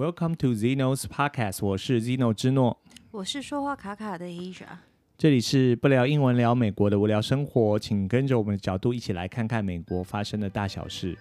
[0.00, 2.78] Welcome to Zeno's Podcast，我是 Zeno 之诺，
[3.10, 4.64] 我是说话卡卡的 Asia，
[5.18, 11.18] 这里是不聊英文聊美国的无聊生活，请跟着我们的角度一起来看看美国发生的大小事。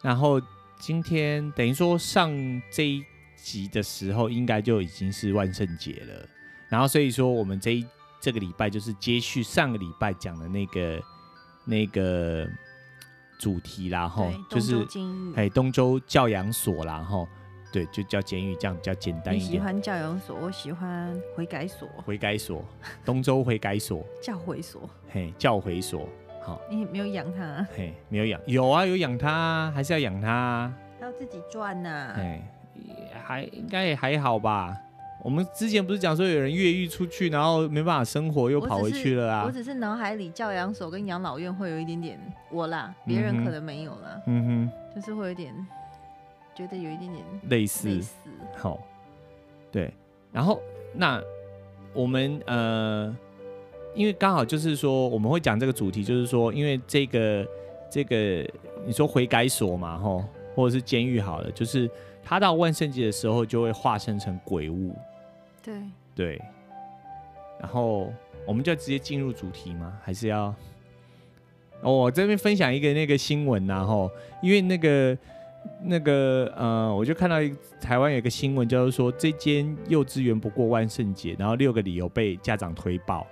[0.00, 0.40] 然后
[0.78, 2.30] 今天等于说上
[2.70, 6.24] 这一集的时候，应该就已经是万圣节了。
[6.68, 7.84] 然后所以说我们这一
[8.20, 11.02] 这个礼拜就是接续上个礼拜讲的那个
[11.64, 12.48] 那个
[13.40, 14.86] 主题啦，吼，就是
[15.34, 17.26] 哎东州教养所啦，吼。
[17.72, 19.48] 对，就叫监狱，这样比较简单一点。
[19.48, 21.88] 你喜欢教养所，我喜欢悔改所。
[22.04, 22.62] 悔改所，
[23.02, 24.04] 东州悔改所。
[24.22, 24.82] 教会所。
[25.08, 26.06] 嘿，教会所。
[26.42, 26.60] 好。
[26.68, 27.66] 你没有养它？
[27.74, 30.70] 嘿，没有养，有啊，有养它，还是要养它。
[31.00, 32.14] 它要自己赚呐、啊。
[32.18, 32.42] 哎，
[33.24, 34.76] 还应该也还好吧。
[35.24, 39.44] 我们之前不是讲说有人越狱出去，然后没办法生活，又跑回去了啊？
[39.46, 42.20] 我只是脑海里教养所跟养老院会有一点点
[42.50, 44.20] 我啦，别人可能没有啦。
[44.26, 44.94] 嗯哼。
[44.94, 45.54] 就是会有点。
[46.54, 48.14] 觉得有一点点类似，类似，
[48.56, 48.78] 好，
[49.70, 49.92] 对，
[50.30, 50.60] 然后
[50.94, 51.22] 那
[51.94, 53.16] 我们呃，
[53.94, 57.46] 因为刚好就是说我们会讲这个主题，就是说因为这个
[57.90, 58.46] 这个
[58.84, 60.22] 你说悔改所嘛，吼，
[60.54, 61.90] 或者是监狱好了，就是
[62.22, 64.94] 他到万圣节的时候就会化身成鬼物，
[65.62, 65.74] 对
[66.14, 66.42] 对，
[67.58, 68.12] 然后
[68.46, 69.98] 我们就直接进入主题吗？
[70.02, 70.54] 还是要？
[71.80, 74.10] 哦，我这边分享一个那个新闻呐，吼，
[74.42, 75.16] 因为那个。
[75.84, 83.26] 那个呃，我就看到一台湾有一个新闻，就是说这间幼稚园不过万圣节，然后六个理由被家长推爆，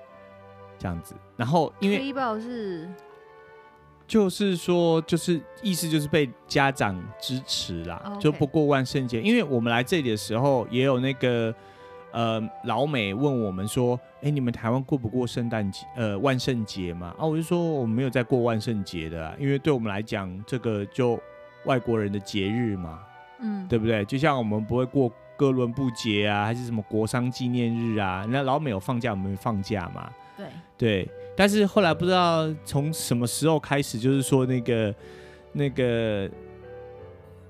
[0.78, 1.14] 这样子。
[1.36, 2.88] 然后因为推爆是，
[4.06, 8.20] 就是说就是意思就是被家长支持啦，oh, okay.
[8.20, 9.20] 就不过万圣节。
[9.20, 11.54] 因为我们来这里的时候，也有那个
[12.10, 17.14] 呃老美问我们说，哎，你们台湾过不过圣诞节呃万圣节嘛？
[17.16, 21.20] 啊，我就说我们没有在过万圣节的啊，因为对我们来讲，这个就。
[21.64, 23.00] 外国人的节日嘛，
[23.40, 24.04] 嗯，对不对？
[24.04, 28.26] 就像我们不会过哥伦布节啊，还是什么国殇纪念日啊？
[28.28, 30.10] 那老美有放假，我们放假嘛？
[30.36, 31.10] 对对。
[31.36, 34.94] 但是后来不知道从什么时候开始，就是说那个
[35.52, 36.28] 那个，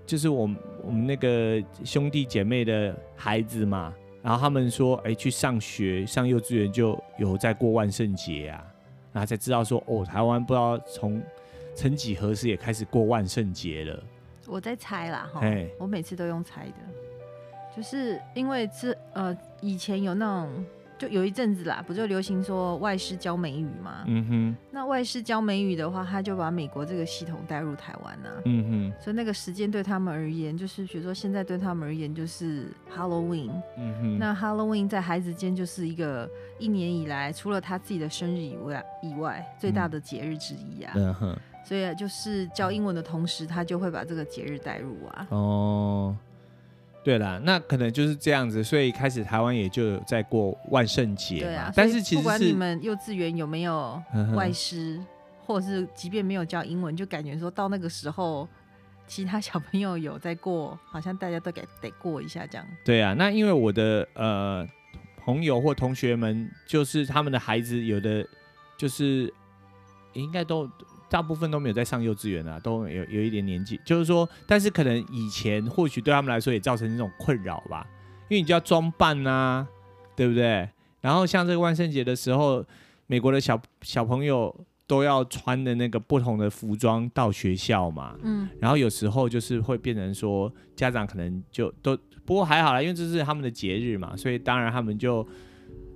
[0.06, 8.64] 就是我们我们那个兄弟姐妹的孩子嘛，然后他们说，哎，去上学上幼稚园就有在过万圣节啊，
[9.12, 11.20] 然后才知道说，哦，台湾不知道从。
[11.80, 14.04] 曾几何时也开始过万圣节了。
[14.46, 15.40] 我在猜啦，哈，
[15.78, 16.74] 我每次都用猜的，
[17.74, 20.62] 就是因为这呃以前有那种
[20.98, 41.38] 就有一阵子啦，不就流行说外师教美语嘛，嗯哼，那外师教美语的话，他就把美国这个系统带入台湾啊，嗯哼，所以那个时间对他们而言，就是比如说现在对他们而言就是 Halloween，嗯哼，那 Halloween 在孩子间就是一个一年以来除了他自己的生日以外以外最大的节日之一啊，嗯哼。
[41.62, 45.26] 所以就是教英文的同时，他就会把这个节日带入啊。
[45.30, 46.16] 哦，
[47.04, 51.40] 对了，那可能就是这样子，所以开始台湾也就有在过万圣节。
[51.40, 54.02] 对啊，但是其实不管你们幼稚园有没有
[54.34, 55.00] 外师，
[55.46, 58.48] 或者是即便没有教英文，就感觉说到那个时候，
[59.06, 62.66] 其他小朋友有在过，好像大家都得得过一下这样。
[62.84, 64.66] 对啊，那因为我的呃
[65.22, 68.26] 朋友或同学们，就是他们的孩子有的
[68.76, 69.32] 就是
[70.14, 70.68] 应该都。
[71.10, 77.84] 大部分都没有在上幼稚园啊，都有有一点年纪，就是说，但是可能以前或许对他们来说也造成这种困扰吧，
[78.28, 79.66] 因为你就要装扮呐，
[80.14, 80.68] 对不对？
[81.00, 82.64] 然后像这个万圣节的时候，
[83.08, 84.54] 美国的小小朋友
[84.86, 95.26] 都要穿的那个不同的服装到学校嘛，嗯，然后有时候就是会变成说家长可能就都，不过还好啦，因为这是他们的节日嘛，所以当然他们就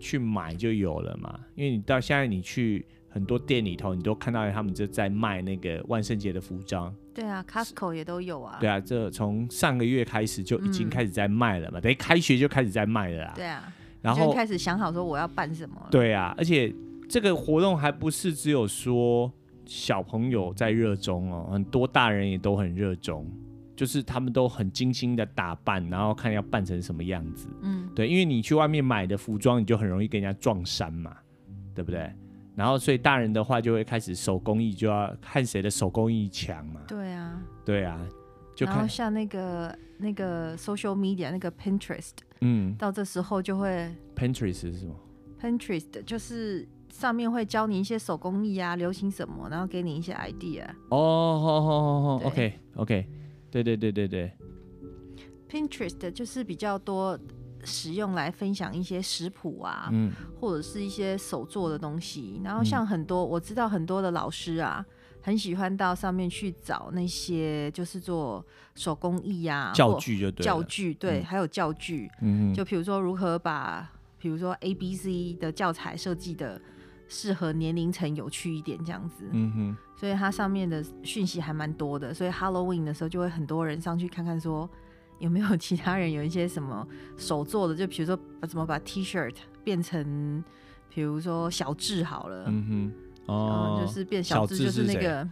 [0.01, 2.85] 去买就有了嘛，因为你到现在你去。
[3.15, 6.93] 很多店里头，你都看到他们就在卖那个万圣节的服装。
[7.15, 8.57] 对啊，Costco 也都有啊。
[8.59, 13.33] 对啊，这从上个月开始就已经开始在卖了嘛，嗯、等于开学就开始在卖了啦。
[13.37, 13.73] 对啊，
[14.03, 15.77] 然后开始想好说我要办什么。
[15.93, 16.75] 对啊，而且
[17.09, 19.33] 这个活动还不是只有说
[19.65, 23.25] 小朋友在热衷哦，很多大人也都很热衷，
[23.77, 27.47] 就是他们都很精心的打扮，然后看要扮成什么样子。
[27.63, 31.17] 嗯，对，因为你去外面买的服装，你就很容易跟人家撞衫嘛，
[31.73, 32.13] 对不对？
[32.55, 36.81] 然后，所以大人的话就会开始手工艺，就要看谁的手工艺强嘛。
[36.87, 38.01] 对啊，对啊，
[38.55, 38.77] 就看。
[38.77, 43.93] 然后像那个那个 social media 那个 Pinterest，嗯，到这时候就会。
[44.15, 44.95] Pinterest 是什么
[45.41, 50.65] ？Pinterest 就是上面会教你一些手工艺啊，流行什么，然后给你一些 idea。
[50.91, 53.07] 哦，好好好好，OK，OK，
[53.51, 54.33] 对对对对对。
[55.51, 57.19] Pinterest 就是比较多。
[57.65, 62.41] 使用来分享一些食谱啊，嗯，或者是一些手做的东西。
[62.45, 64.85] 然后像很多、嗯、我知道很多的老师啊，
[65.21, 68.45] 很喜欢到上面去找那些就是做
[68.75, 76.61] 手工艺啊，教具就对，教具对，嗯、还有教具，嗯，就比如说如何把，比如说 A B C 的教材设计的
[77.09, 84.69] 适合年龄层有趣一点这样子，嗯哼，所以它上面的讯息还蛮多的，所以 Halloween 的时候就会很多人上去看看说
[85.19, 88.19] 有没有其他人有一些什么手做的， 就比如说
[88.49, 90.43] 怎么把 T-shirt 变成，
[90.89, 92.93] 比如说小智好了，嗯哼。
[93.27, 95.27] 哦，就是变小智，就是那个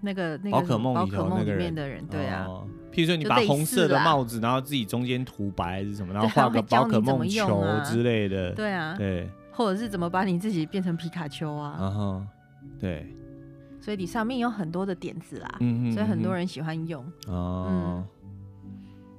[0.00, 2.46] 那个那个宝可梦宝可梦里面的人，对啊。
[2.92, 9.28] 譬如说，你把红色的帽子，然后自己中间涂白还是什么，然后画个宝可梦球之类的，对啊，对。
[9.50, 11.76] 或者是怎么把你自己变成皮卡丘啊？
[11.80, 12.22] 然后，
[12.78, 13.12] 对。
[13.80, 15.56] 所以你上面有很多的点子啦，
[15.92, 17.04] 所以很多人喜欢用。
[17.26, 18.04] 哦。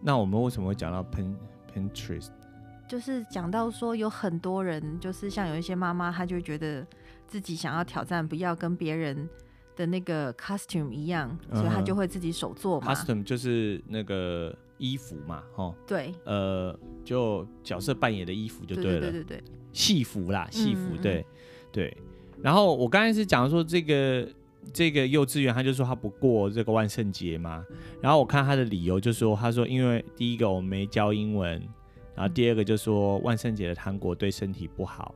[0.03, 1.33] 那我们为什么会讲到 Pin
[1.73, 2.29] Pinterest？
[2.87, 6.85] 就是讲到说有很多人，就是像有一些妈妈，她就觉得。
[7.25, 9.27] 自己想要挑战，不要跟别人
[9.75, 12.93] 的那个 costume 一样，所以她就会自己手做嘛。
[12.93, 21.25] costume 就是那个衣服嘛，哦，对，呃，就角色扮演的衣服就对了，对对对对，戏服啦，戏服，对
[21.71, 21.97] 对。
[22.39, 24.29] 然后我刚才是讲说这个
[24.71, 27.65] 这个幼稚园，他就说他不过这个万圣节嘛。
[28.01, 31.61] 然后我看他的理由就说，他说因为第一个我没教英文，
[32.15, 35.13] 然后第二个就说万圣节的糖果对身体不好。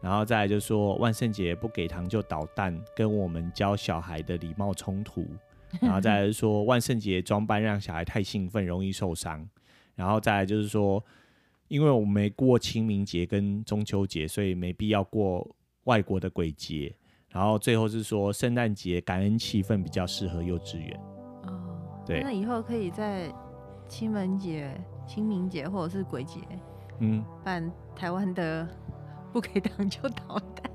[0.00, 5.26] 然后再来就说，万圣节不给糖就捣蛋，跟我们教小孩的礼貌冲突。
[5.80, 9.44] 然后再来就说，万圣节装扮让小孩太兴奋，容易受伤。
[9.96, 11.04] 然后再来就是说，
[11.66, 16.94] 因为我们没过清明节跟中秋节，所以没必要过外国的鬼节。
[17.30, 21.00] 然后最后是说，圣诞节感恩气氛比较适合幼稚园。
[21.44, 23.32] 哦，对，那以后可以在
[23.86, 26.40] 清明节、清明节或者是鬼节，
[27.00, 28.66] 嗯，办台湾的。
[29.30, 30.72] 不给糖就捣蛋，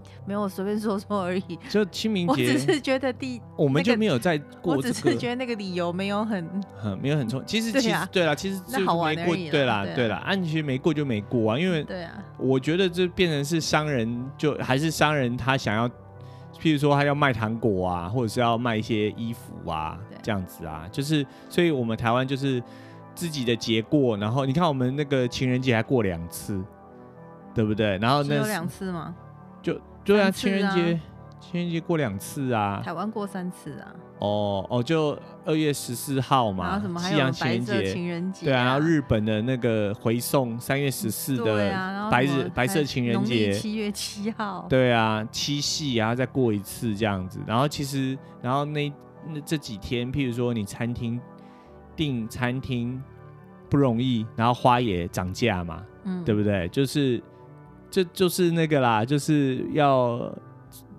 [0.26, 1.58] 没有，随便说说而已。
[1.68, 7.42] 就清明节，我只是觉得第我们就没有在过，我只是觉得那个理由没有很 很，没有很充。
[7.46, 9.50] 其实其实对啦，其实那好玩而已。
[9.50, 15.88] 对啦对啦，啊，其实没过就没过啊，因为对啊，我觉得这变成是商人，就还是商人他想要，
[16.58, 22.62] 譬如说他要卖糖果啊，或者是要卖一些衣服啊，这样子啊，就是，所以我们台湾就是
[23.14, 26.62] 自己的节过，然后你看我们那个情人节还过两次。
[27.54, 27.98] 对不对？
[27.98, 29.14] 然后那有两次吗？
[29.62, 31.00] 就对啊，情人节，
[31.40, 32.82] 情人节过两次啊。
[32.84, 33.94] 台湾过三次啊。
[34.18, 38.46] 哦哦，就二月十四号嘛，西洋情人节，情人节。
[38.46, 44.66] 对啊，然后日本的那个回送三月十四的白日白色情人节，七月七号。
[44.68, 47.40] 对啊，七夕然后再过一次这样子。
[47.46, 48.92] 然后其实，然后那
[49.26, 51.20] 那这几天，譬如说你餐厅
[51.96, 53.02] 订餐厅
[53.68, 56.68] 不容易，然后花也涨价嘛，嗯，对不对？
[56.68, 57.20] 就是。
[57.92, 60.34] 这就，就是那个啦，就是要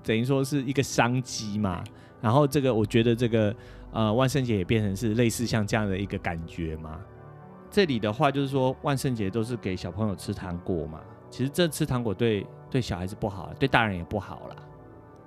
[0.03, 1.83] 等于说是一个商机嘛。
[2.21, 3.53] 然后这个，我觉得这个
[3.91, 6.99] 呃，万圣节也变成是类似像这样的一个感觉嘛。
[7.71, 11.01] 这里的话就是说，万圣节都是给小朋友吃糖果嘛。
[11.31, 14.55] 其实这吃糖果对对小孩子不好，对大人也不好啦。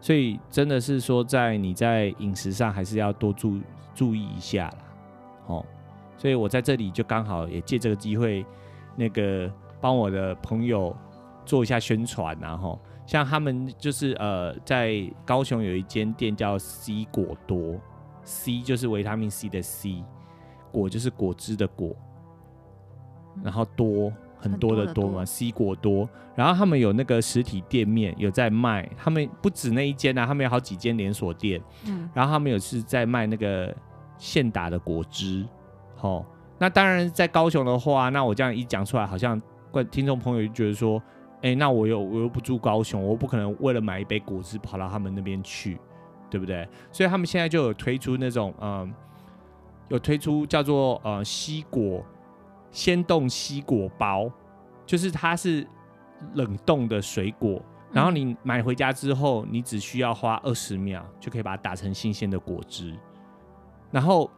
[0.01, 3.61] 所以真的是说，在你在饮食上还是要多注
[3.93, 4.79] 注意一下啦。
[5.49, 5.67] 哦，
[6.17, 8.47] 所以我在这里就刚好也借这个机会，
[8.95, 10.97] 那个帮我的朋友。
[11.47, 17.81] 做一下宣传，然后像他们就是呃，在高雄有一间店叫 C 果多
[18.25, 20.03] ，C 就是维他命 C 的 C，
[20.73, 21.95] 果就是果汁的果，
[23.45, 26.09] 然后多很多的多嘛，C 果多。
[26.35, 31.62] 然后他们有那个实体店面有在卖，他们不止那一间啊，他们有好几间连锁店。
[31.87, 33.73] 嗯，然后他们有是在卖那个
[34.19, 35.47] 现打的果汁。
[35.95, 36.26] 好，
[36.59, 39.41] 那当然在高雄的话，那我这样一讲出来，好像
[39.93, 41.00] 听众朋友就觉得说。
[41.43, 45.78] 哎、欸，那我又我又不住高雄，我不可能为了买一杯果汁跑到他们那边去，
[46.31, 46.66] 对不对？
[46.90, 48.88] 所以他们现在就有推出那种，嗯、呃，
[49.88, 52.05] 有推出叫做呃西果
[52.71, 54.31] 鲜冻西果包，
[54.87, 55.66] 就是它是
[56.35, 57.61] 冷冻的水果，
[57.93, 62.97] 然后你买回家之后，你只需要花二十秒就可以把它打成新鲜的果汁，
[63.90, 64.31] 然后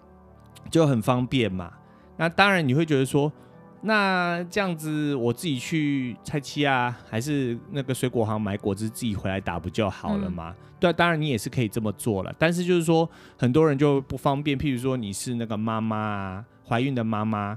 [0.69, 1.73] 就很方便嘛。
[2.17, 3.33] 那当然你会觉得说。
[3.81, 10.53] 那这样子，我自己去菜市啊，还是那个水果行买果汁，自己回来打不就好了吗？
[10.59, 12.35] 嗯、对，当然你也是可以这么做了。
[12.39, 13.09] 但是就是说，
[13.39, 14.59] 很多人就不方便。
[14.59, 17.57] 譬如说你是那个妈妈啊，怀孕的妈妈，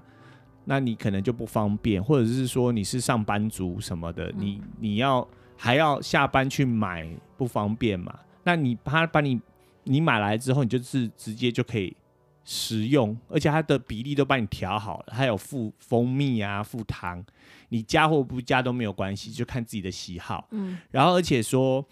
[0.66, 8.14] 那你可能就不方便，或者是说你是上班族什么的，你你要还要下班去买，不方便嘛？
[8.44, 9.42] 那你他把你
[9.86, 11.96] 你买来之后，你就是直接就可以。
[12.44, 17.24] 食用，而且它的比例都帮你调好了，还有附蜂蜜啊，附糖，
[17.70, 20.48] 你加或不加都没有关系，就看自己的喜好。
[20.52, 21.86] 嗯，然后而且说，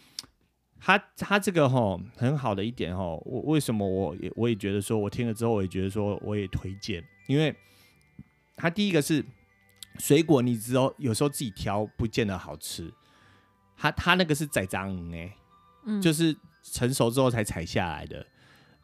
[0.80, 7.56] 它它这个吼很好的一点吼，我为什么我也我也觉得说，我听了之后我也觉得说，我也推荐，因为
[8.56, 9.24] 它第一个是
[10.00, 12.92] 水果，你知道有时候自己挑不见得好吃，
[13.78, 15.32] 它它那个是栽赃哎，
[15.86, 18.26] 嗯，就是成熟之后才采下来的，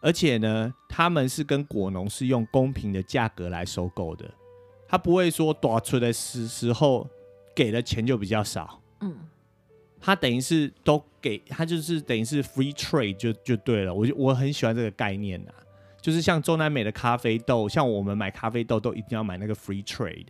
[0.05, 4.31] 而且呢，他们是跟果农是用公平的价格来收购的，
[4.88, 7.09] 他不会说多出的时时候
[7.55, 9.17] 给的钱就比较少，嗯。
[10.00, 13.91] 他等于是都给他，就是等于是 free trade 就就对了。
[13.91, 15.51] 我就我很喜欢这个概念呐，
[16.00, 20.27] 就是像中南美的咖啡豆，像我们买咖啡豆都一定要买那个 free trade。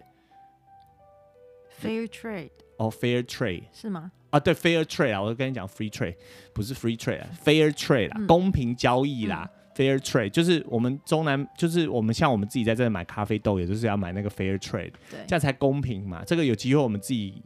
[1.84, 4.10] fair trade 哦，fair trade 是吗？
[4.30, 6.16] 啊，对，fair trade 啊，我就跟你讲 free trade
[6.54, 16.24] 不是 free trade，fair trade 啦，公平交易啦，fair trade 就是我们中南，就是我们像我们自己在这里买咖啡豆，也就是要买那个 fair trade，对，这样才公平嘛。
[16.26, 17.42] 这个有机会我们自己。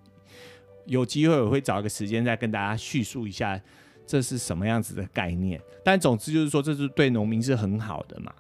[0.86, 3.62] 有机会我会找一个时间再跟大家叙述一下
[4.07, 8.33] 这是什么样子的概念，但总之就是说这是对农民是很好的嘛。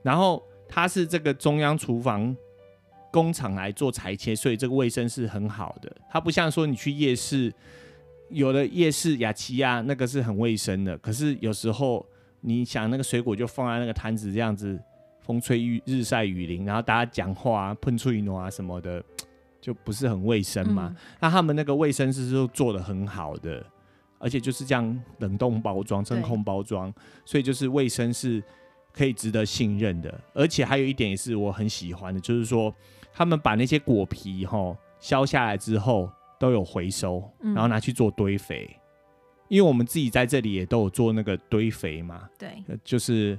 [0.00, 2.36] 然后它是这个中央厨房
[3.10, 5.90] 工厂来做裁切，所以这个卫生是很好的。
[6.08, 7.52] 它不像说你去夜市，
[8.28, 12.06] 有的夜市雅琪亚那个是很卫生的，可是有时候
[12.40, 14.78] 你想那个水果就放在那个摊子这样子，
[15.20, 19.02] 风吹雨日晒雨淋，然后大家讲话啊喷出一诺啊什么的。
[19.60, 20.94] 就不是很卫生嘛？
[20.94, 23.62] 嗯、那他们那个卫生是都做的很好的，
[24.18, 28.42] 而且就是这样冷冻包装、真空包装，所以就是卫生是
[28.92, 30.18] 可以值得信任的。
[30.32, 32.72] 而且还有一点也是我很喜欢的，就是说
[33.12, 38.64] 他们把那些果皮哈削下来之后都有回收，然后拿去做堆肥。
[38.70, 38.80] 嗯、
[39.48, 43.38] 因为我们自己在这里也都有做那个堆肥嘛，对，就是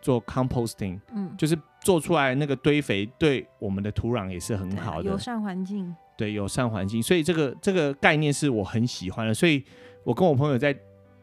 [0.00, 1.58] 做 composting，嗯，就是。
[1.84, 5.94] 做出来那个堆肥对我们的土壤也是很好的，友善环境。
[6.18, 9.32] 对，友善环境，所以这个这个概念是我很喜欢的。
[9.32, 9.64] 所以
[10.02, 10.76] 我跟我朋友在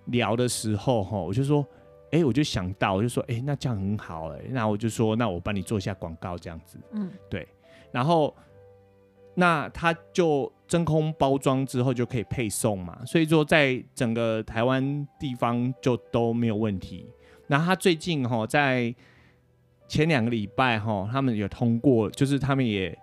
[0.05, 1.62] 聊的时候，哈，我就说，
[2.05, 7.46] 哎、欸，我就想到，我就说，哎、欸，那这样很好、欸，哎，那我就说，那我帮你做一下广告，这样子，嗯，对。
[7.91, 8.34] 然后，
[9.36, 17.06] 那它就真空包装之后就可以配送嘛，所以说在整个台湾地方就都没有问题。
[17.48, 18.94] 那他最近哈在。
[19.88, 22.98] 前两个礼拜哈，他们有通过，就是他们也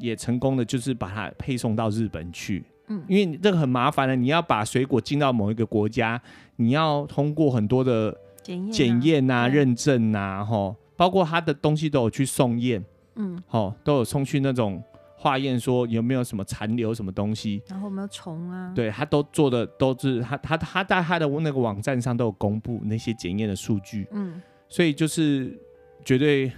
[0.00, 2.64] 也成功的，就是把它配送到日本去。
[2.88, 6.20] 嗯，因为这个很麻烦的，你要把水果进到某一个国家，
[6.56, 8.12] 你要通过很多的
[8.42, 14.82] 检验啊、认证啊，哈，包括他的东西都有去送验，嗯，好，都有送去那种
[15.20, 18.72] 化验，说有没有什么残留什么东西，然后有没有虫啊？
[18.74, 25.56] 对，他都做的都是他他他在他的那个网站上都有公布那些检验的数据，嗯，所以就是。
[26.02, 26.50] 绝对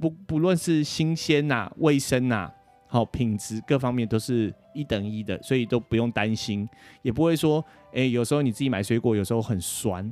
[0.00, 2.54] 不不论是新鲜呐、啊、卫生呐、啊、
[2.86, 6.66] 好品质各方面都是一等一的，所以都不用担心，
[7.02, 10.10] 也不会说，哎、欸，有时候你自己买水果，有时候很酸，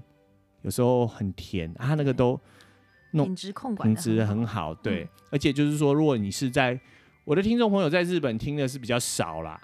[0.60, 2.38] 有时候很甜，啊，那个都
[3.12, 6.78] 弄品质控管，品质很好，对，嗯、而且就是说，如果你是在
[7.24, 9.60] 我的听众朋友在日本听的是比较少啦，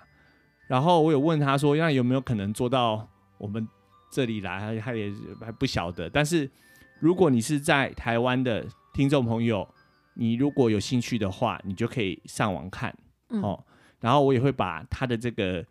[0.68, 3.08] 然后我有问他说，那有没有可能做到
[3.38, 3.66] 我们
[4.10, 6.50] 这里来，他也还不晓得，但是。
[6.98, 9.68] 如果你是在台湾的听众朋友，
[10.14, 12.96] 你如果有兴趣的话，你就可以上网看，
[13.28, 13.62] 嗯、哦。
[14.00, 15.62] 然后我也会把他的这个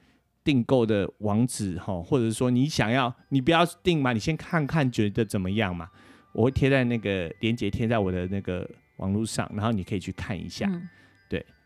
[0.43, 5.89] 订购的网址，哈、哦，或者说你想要，你不要订嘛，你先看看觉得怎么样嘛。
[6.31, 10.69] 我会贴在那个链接，贴在我的那个网络上，然后你可以去看一下。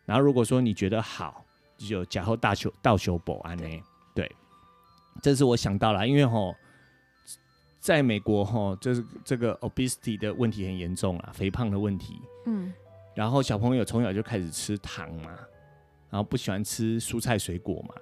[0.10, 1.46] 然后如果说你觉得好，
[1.78, 3.64] 就假后大修倒修保安呢，
[4.16, 4.30] 对。
[5.22, 6.56] 这是我想到了，因为吼。
[7.82, 12.22] 在美国吼，就是这个 obesity 的问题很严重啊，肥胖的问题。
[12.46, 12.74] 嗯，
[13.16, 15.32] 然后小朋友从小就开始吃糖嘛，
[16.10, 17.96] 然后不喜欢吃蔬菜水果嘛，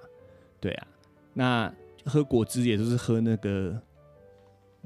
[0.60, 0.86] 对啊，
[1.32, 1.72] 那
[2.04, 3.80] 喝果汁也都是喝那个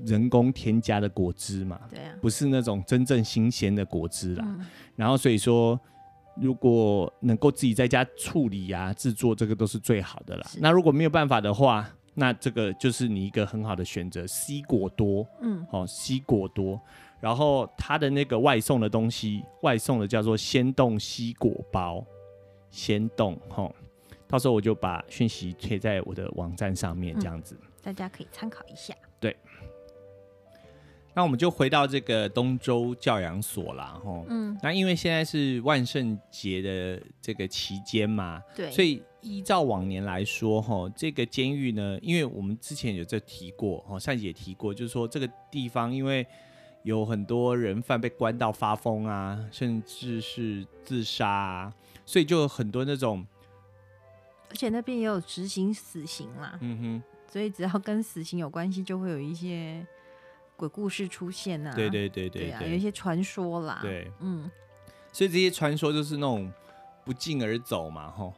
[0.04, 4.44] 人工添加的果汁嘛，对啊，不是那种真正新鲜的果汁啦。
[4.46, 5.80] 嗯，然后所以说，
[6.36, 10.46] 如果能够自己在家处理啊，制作这个都是最好的啦。
[10.58, 16.80] 那如果没有办法的话，那这个就是你一个很好的选择，西果多，嗯，好、哦，西果多，
[17.20, 22.04] 然后它的那个外送的东西，外送的叫做鲜冻西果包，
[22.70, 23.74] 鲜冻，哈、哦，
[24.26, 28.94] 到时候我就把讯息贴在我的网站上面，这样子，嗯、大家可以参考一下。
[31.12, 39.02] 对，那我们就回到这个东洲教养所啦，嗯，那因为现在是万圣节的这个期间嘛，对，所以。
[39.24, 46.26] 依照往年来说，哈，这个监狱呢，因为我们之前有在提过，哈，上集也提过，就是说这个地方因为
[46.82, 51.72] 有很多人犯被关到发疯啊，甚至是自杀啊，
[52.04, 53.24] 所以就有很多那种，
[54.50, 57.02] 而且那边也有执行死刑啦，嗯哼，
[57.32, 59.86] 所以只要跟死刑有关系，就会有一些
[60.62, 61.74] 鬼故事出现啊。
[61.74, 63.80] 对对对对，对，啊，有一些传说啦。
[63.82, 64.48] 对，嗯，
[65.10, 66.52] 所以这些传说就是那种
[67.04, 68.32] 不胫而走嘛，吼。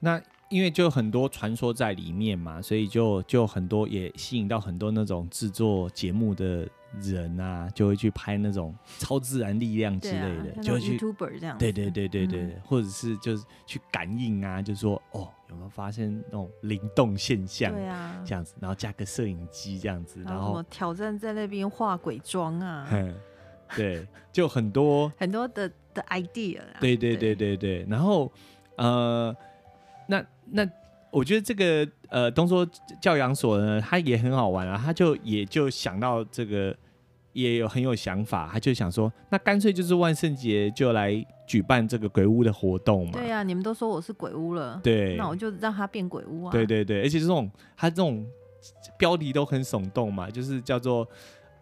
[0.00, 6.68] 那因为就很多传说在里面嘛，所以就就很多也吸引到很多那种制作节目的。
[7.02, 17.70] 人啊，就会去拍那种 超自然力量之类的，啊、就会去 YouTuber 这样，对对对对对，嗯、或者是就是去感应啊，就说哦，有没有发现那种灵动现象？
[17.70, 22.88] 对啊，这样子，然后加个摄影机这样子，然后，然后挑战在那边化鬼妆啊，
[23.76, 28.32] 对，就很多很多的的 idea，对对对对对，然后
[28.76, 29.36] 呃，
[30.06, 30.68] 那那。
[31.12, 32.66] 我觉得这个呃，东说
[33.00, 36.76] 教养所呢，他也很好玩啊，他就也就想到这个，
[37.32, 43.12] 也有很有想法，他就想说，那干脆就是万圣节就来举办这个鬼屋的活动嘛。
[43.14, 46.52] 对呀、啊，你们都说我是鬼屋了，对，那我就让他变鬼屋啊。
[46.52, 48.26] 对对对，而且这种他这种
[48.98, 51.08] 标题都很耸动嘛，就是叫做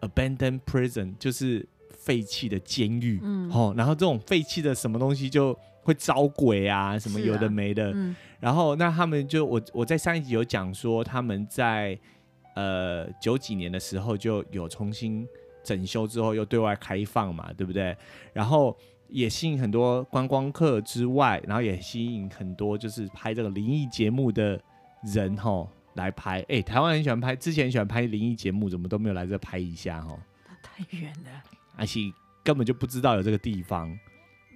[0.01, 3.21] Abandoned Prison，就是废弃的监狱。
[3.23, 7.93] 嗯，哦，然后这种废弃的什么东西就会招鬼啊，什么有的没的。
[7.93, 8.13] 嗯。
[8.45, 11.97] 然后，那他们就我我在上一集有讲说，他们在
[12.55, 15.27] 呃九几年的时候就有重新
[15.63, 17.97] 整修之后又对外开放嘛，对不对？
[18.33, 24.61] 然后也吸引很多观光客之外，然后也吸引很多就是拍这个灵异节目的
[25.11, 26.45] 人吼来拍。
[26.47, 30.19] 哎，台湾很喜欢拍，之前很喜欢拍灵异节目，怎么都没有来这拍一下吼？
[30.61, 31.31] 太远了，
[31.75, 31.99] 而且
[32.43, 33.97] 根本就不知道有这个地方。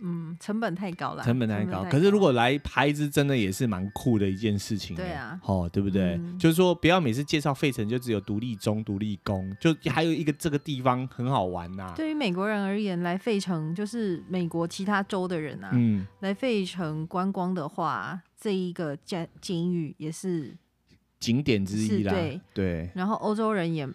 [0.02, 1.84] 嗯，成本太高了，成本太高。
[1.90, 4.96] 可是如果来拍一支，真的也是蛮酷的一件事情。
[4.96, 6.16] 对啊，哦，对不对？
[6.16, 11.94] 嗯、就是说，不要每次介绍费城就只有独立中、独立宫，就还有一个这个地方很好玩呐、啊。
[11.96, 20.56] 对于美国人而言，来费城就是美国其他州的人啊，嗯，来费城观光的话，这一个监监狱也是
[21.20, 22.14] 景点之一啦。
[22.14, 22.90] 对对。
[22.96, 23.88] 然后欧洲人也。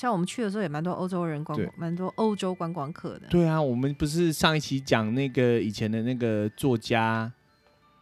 [0.00, 3.26] 像我们去的时候也蛮多欧洲人观光，蛮多欧洲观光客的。
[3.28, 7.30] 对啊，我们不是上一期讲那个以前的那个作家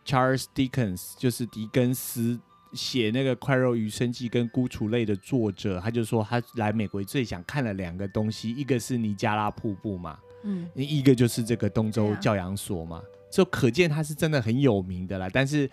[0.07, 2.39] Charles Dickens，就是狄更斯
[2.73, 15.29] 写那个《快乐与生计》跟《孤雏类》的作者，他就说他来美国最想看了两个东西，一个是尼加拉瀑布嘛，嗯，一个就是这个东州教养所嘛，就、啊、可见他是真的很有名的啦。
[15.33, 15.69] 但是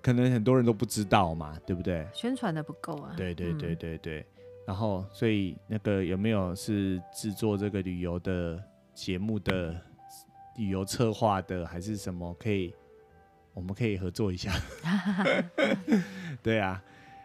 [0.00, 2.08] 可能很多人都不知道嘛，对不对？
[2.14, 3.12] 宣传的不够啊。
[3.18, 4.20] 对对对对对。
[4.20, 4.24] 嗯
[4.66, 8.62] 然后，所以那个有没有是制作这个旅游的
[8.94, 9.74] 节目的
[10.56, 12.32] 旅游策划的，还是什么？
[12.34, 12.72] 可以，
[13.54, 14.52] 我们可以合作一下。
[16.42, 16.82] 对啊，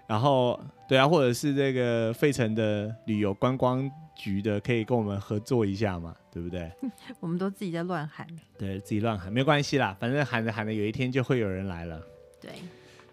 [0.07, 6.15] 然后对啊，或者是这个费城的旅游观光局的，可以跟我们合作一下嘛？
[6.31, 6.71] 对不对？
[7.19, 8.25] 我们都自己在乱喊。
[8.57, 12.01] 对，自己乱喊没关系啦，反正喊着喊着，有一天就会有人来了。
[12.41, 12.51] 对。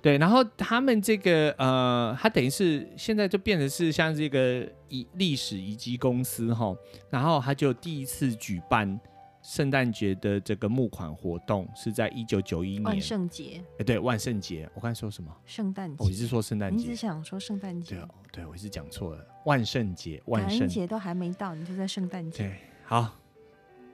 [0.05, 6.77] 对，然后他们这个呃，他等于是现在就变成是像这个遗历史遗迹公司哈，
[7.09, 9.01] 然后他就第一次举办
[9.43, 13.63] 圣诞节的这个募款活动，是在一九九一年万圣节。
[13.79, 15.35] 哎，对，万圣节，我刚才说什么？
[15.47, 16.05] 圣诞节。
[16.05, 17.95] 我一直说圣诞节，你一直想说圣诞节。
[17.95, 22.43] 对，对我一直讲错了，万圣节，万圣节都还没到，你就在圣诞节。
[22.43, 23.11] 对，好，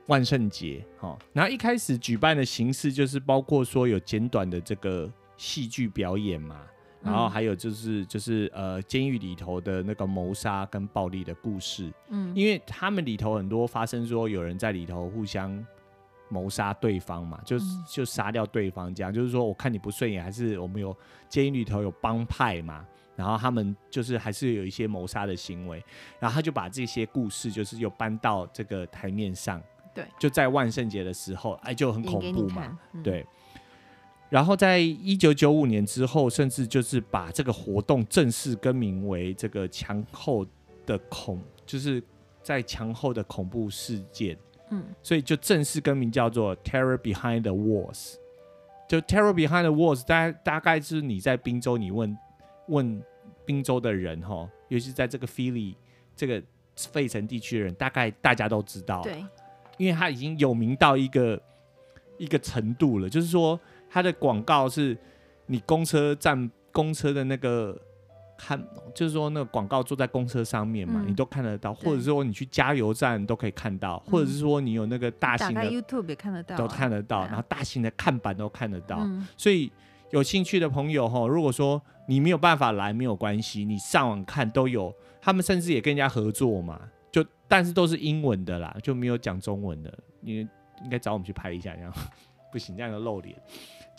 [0.07, 5.09] 万圣节，好，然后一开始举办的形式就是包括说有简短的这个。
[5.41, 6.61] 戏剧表演嘛，
[7.03, 15.67] 然后还有就是就是呃，监狱里头的那个谋杀跟暴力的故事，嗯，因为他们里头很多发生说有人在里头互相
[16.29, 17.57] 谋杀对方嘛，就
[17.91, 20.95] 就杀掉对方这样，就是说我看你不顺眼，还是我们有
[21.27, 25.83] 监狱里头有帮派嘛，然后他们就是还是有一些谋杀的行为，
[26.19, 29.59] 然后他就把这些故事就是又搬到这个台面上，
[29.95, 33.27] 对，就在万圣节的时候，哎，就很恐怖嘛，对。
[34.31, 40.47] 然后在一九九五年之后，甚至就是把这个活动正式更名为这个墙后
[40.87, 42.01] 的恐，就是
[42.41, 44.39] 在墙后的恐怖事件。
[44.71, 48.15] 嗯，所以就正式更名叫做 Terror Behind the Walls。
[48.89, 52.17] 就 Terror Behind the Walls，大大概是你在宾州，你问
[52.69, 53.03] 问
[53.45, 55.75] 宾州的人哈，尤其是在这个 Philly
[56.15, 56.41] 这个
[56.77, 59.03] 费城地区的人，大概大家都知道。
[59.03, 59.25] 对，
[59.77, 61.43] 因为他已经有名到一个
[62.17, 63.59] 一个程度了，就是说。
[63.93, 64.97] 它的广告是，
[65.47, 67.77] 你公车站公车的那个
[68.39, 78.99] 看，就是说那个广告坐在公车上面嘛，嗯、你都看得到，或者说你去加油站都可以看到，或者是说你有那个大型的 YouTube 也看得到，都看得到，然后大型的看板都看得到。
[79.01, 79.71] 嗯、所以
[80.11, 90.49] 有兴趣的朋友哈，如果说你没有办法来没有关系，你上网看都有，他们甚至也跟人家合作嘛，就但是都是英文的啦，就没有讲中文的，你
[90.85, 91.93] 应该找我们去拍一下，这样。
[92.53, 93.37] 不行，这样就露脸。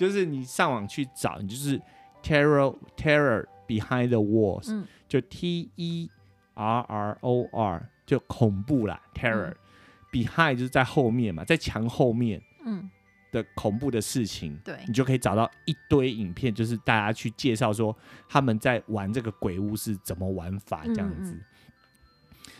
[0.02, 1.80] 就是你上网去找，你就是
[2.24, 6.10] terror terror behind the walls，、嗯、就 T E
[6.56, 9.56] R R O R，就恐怖啦，terror、嗯。
[10.12, 12.90] behind 就是在后面嘛，在墙后面，嗯，
[13.32, 17.96] 的恐怖的事情，对、嗯，你就可以找到一堆影片，就是大家去介绍说
[18.28, 21.32] 他们在玩这个鬼屋是怎么玩法这样子。
[21.32, 21.38] 嗯。
[21.38, 21.46] 嗯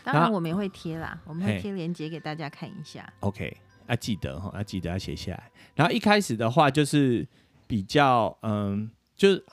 [0.04, 3.12] 当然我们也会贴啦，我们会贴链接给大家看一下。
[3.20, 3.56] OK，
[3.92, 5.50] 要记得哈，要记得要写下来。
[5.74, 7.26] 然后一开始的话就是
[7.66, 9.44] 比较嗯，就是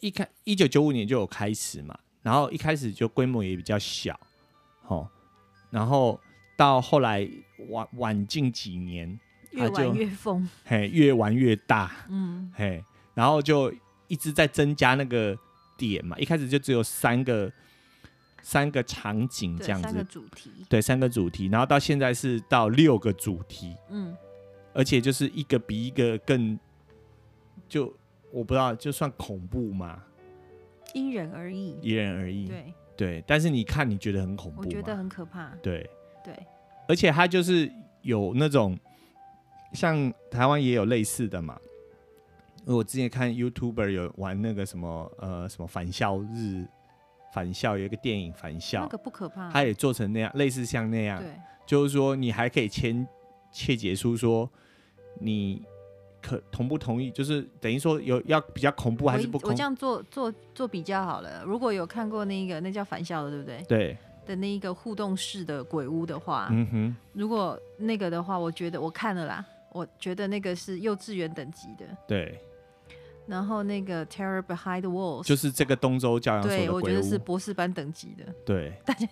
[0.00, 4.18] 一开一九九五年就有开始嘛，然后一开始就规模也比较小，
[4.88, 5.06] 哦，
[5.70, 6.18] 然后
[6.56, 7.28] 到后来
[7.68, 9.20] 晚晚近几年
[9.50, 13.70] 越玩越疯，嘿，越玩越大，嗯，嘿，然后就
[14.08, 15.36] 一直在增加那个
[15.76, 17.52] 点嘛，一开始就只有三个。
[18.44, 24.14] 三个场景这样子，三个主题，对，三个主题，然后到现在是到六个主题，嗯，
[24.74, 26.56] 而且就是一个比一个更，
[27.66, 27.86] 就
[28.30, 30.04] 我不知道，就算恐怖嘛？
[30.92, 32.74] 因人而异，因人而异，对。
[32.96, 35.88] 对，但是你看你觉得很恐怖，我觉得很可怕，对。
[36.22, 36.46] 对，
[36.86, 37.68] 而且它就是
[38.02, 38.78] 有那种，
[39.72, 41.58] 像台湾也有类似的嘛，
[42.66, 46.66] 我之前看 YouTuber 有玩那个什么呃什么返校日。
[47.34, 51.28] 返校有一个电影，返校那个不可怕，他也做成那样，类似像那样，对，
[51.66, 53.04] 就是说你还可以签
[53.50, 54.48] 切结书，说
[55.18, 55.60] 你
[56.22, 59.48] 可同不同意，就是等于说有要比较恐怖还是不恐怖？
[59.48, 61.42] 我这样做做做比较好了。
[61.44, 63.62] 如果有看过那个那叫返校的，对不对？
[63.66, 72.38] 对的那一个互动式的鬼屋的话，嗯哼，如果那个的话，我觉得我看了啦，我觉得那个是幼稚园等级的，对。
[73.26, 78.24] 然后那个 Terror Behind the Walls 就是这个东周教养所的我觉得是博士班等级的。
[78.44, 79.06] 对， 大家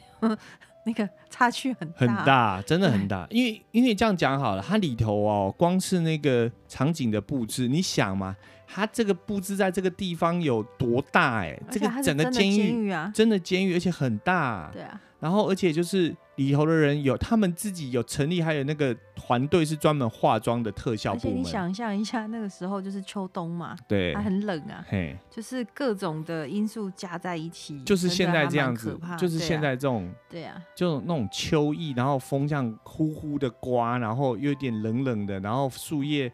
[0.85, 3.27] 那个差距很大，很大，真的很大。
[3.31, 11.42] 因为因为这样讲好了，它里头哦，光是那个场景的布置，你想嘛，它这个布置在这个地方有多大？
[11.44, 14.70] 哎，这个整个监狱啊，真的监狱，而且很大。
[14.72, 15.01] 对啊。
[15.20, 16.12] 然后，而且就是
[16.46, 21.33] 里头的人有他们自己有成立，还有那个团队是专门化妆的特效部门。
[21.33, 36.33] 而且你想象一下，那个时候就是秋冬嘛，对，还很冷啊，嘿，就是各种的因素加在一起，就是现在这样子，就是现在这种，对啊，就那种秋意，然后风像呼呼的刮，然后又有点冷冷的，然后树叶。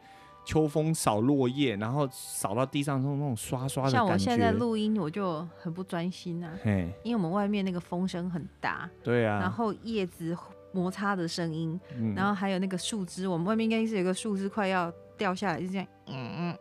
[0.49, 4.07] 秋风扫落叶，然后扫到地上那种那种刷刷的感觉。
[4.07, 6.51] 像我现在录音，我就很不专心啊，
[7.03, 10.35] 因为我们外面那个风声很大，对啊，然后叶子
[10.73, 16.59] 摩擦的声音，嗯，然后还有那个树枝，我们外面应该是有个树枝快要掉下来，就这样，嗯嗯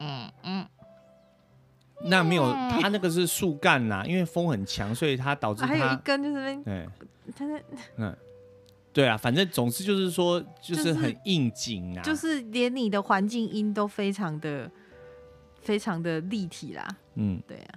[0.00, 0.66] 嗯嗯。
[2.02, 6.86] 那没有，它那个是树干呐，因为风很强，所以它导致它还有一根就是对，
[7.34, 7.64] 它在
[7.96, 8.14] 嗯。
[8.94, 14.70] 对啊，反正总之就是说，就是很应景啊，就是、就是连你的环境音都非常的、
[15.60, 16.86] 非常的立体啦。
[17.16, 17.74] 嗯，对啊。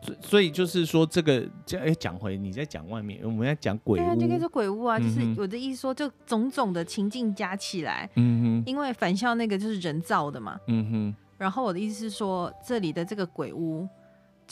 [0.00, 11.14] 所所以就是说，这个这哎，讲回你在讲外面，我们在讲鬼屋，对啊，就可以说鬼屋啊，嗯、就是我的意思说，就种种的情境加起来，嗯哼，因为返校那个就是人造的嘛，嗯哼。
[11.36, 13.86] 然后我的意思是说，这里的这个鬼屋。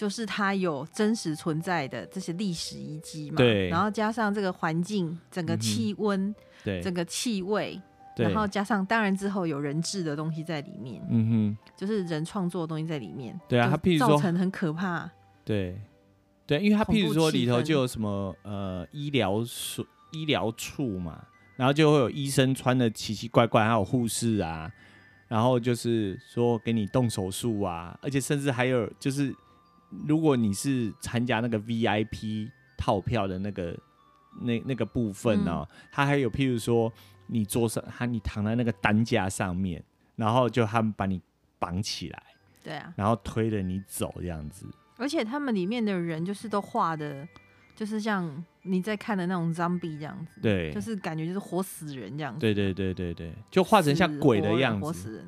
[0.00, 6.34] 就是它有真实存在的这些历史遗迹嘛，对，然后加上这个环境，整个气温，嗯、
[6.64, 7.78] 对，整个气味，
[8.16, 15.06] 然后加上当然之后有人质的东西在里面，嗯哼，就是人创作的东西在里面，对啊，它譬如说造成很可怕，
[15.44, 15.78] 对，
[16.46, 21.22] 对，因为它譬如说里头就有什么呃医疗所医疗处嘛，
[21.56, 24.72] 然后就会有医生穿的奇奇怪怪，还有护士啊，
[25.28, 29.36] 然后就是说给你动手术啊，而且甚至还有就是。
[30.06, 33.76] 如果你是参加那个 VIP 套票的那个
[34.40, 36.92] 那那个部分呢、喔，他、嗯、还有譬如说
[37.26, 39.82] 你坐上他你躺在那个担架上面，
[40.16, 41.20] 然后就他们把你
[41.58, 42.22] 绑起来，
[42.62, 44.66] 对啊，然后推着你走这样子。
[44.96, 47.26] 而且他们里面的人就是都画的，
[47.74, 52.40] 就是像你在看的那种 zombie 这样子，对，就是感觉就是活死人这样子。
[52.40, 55.26] 对对对对对，就画成像鬼的样子，活死人。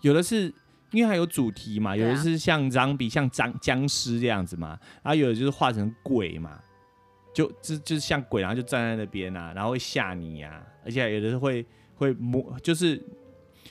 [0.00, 0.54] 有的是。
[0.94, 6.60] 因为它有主题嘛，有的是像张比像僵僵尸这样子嘛，然后有的就是画成鬼嘛，
[7.34, 13.02] 就就就是像鬼，然后就站在那边啊，然后会吓你呀、啊，而且有的是会会摸，就是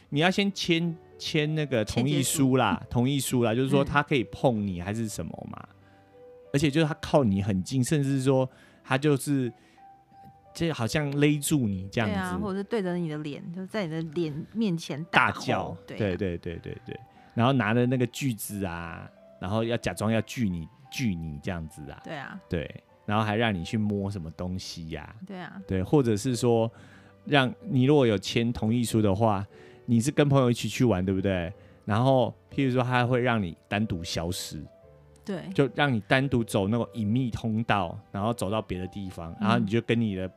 [0.09, 6.19] 你要先签签那个同意书啦， 同意书啦，就是说他可以碰你还是什么嘛，嗯、
[6.53, 8.49] 而且就是他靠你很近，甚至是说
[8.83, 9.49] 他就是
[10.53, 16.99] 就好像勒住你这样子，啊、或者是对着你的脸，就在你的脸面前大，大叫，对、啊、对对对对对。
[17.33, 26.71] 然后拿着那个锯子啊，然后要假装要锯你锯你这样子啊，对啊，对，然后还让你去摸什么东西呀、啊，对啊，对，或者是说，
[27.25, 29.45] 让你如果有签同意书的话，
[29.85, 31.51] 你是跟朋友一起去玩，对不对？
[31.85, 34.63] 然后譬如说，他会让你单独消失，
[35.25, 40.31] 对，就让你单独走那个隐秘通道，然后走到别的地方，然后你就跟你的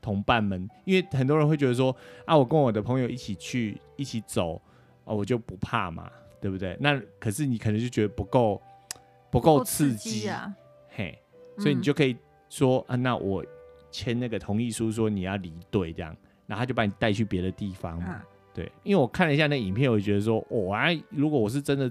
[0.00, 4.60] 同伴们，嗯、因为很多人会觉得说啊，我跟我的朋友一起去一起走，
[5.04, 6.76] 哦，我就不怕嘛，对不对？
[6.80, 8.60] 那可是你可能就觉得不够
[9.30, 10.52] 不够刺激啊，
[10.88, 11.18] 嘿，
[11.58, 12.16] 所以你就可以
[12.48, 13.44] 说、嗯、啊，那我
[13.90, 18.08] 签那个同意书，说你要离队这样，然后他就把你带去别的地方嘛。
[18.08, 18.24] 啊
[18.54, 21.88] 对，因为我看了一下那影片，我就觉得说，哇，如果我是真的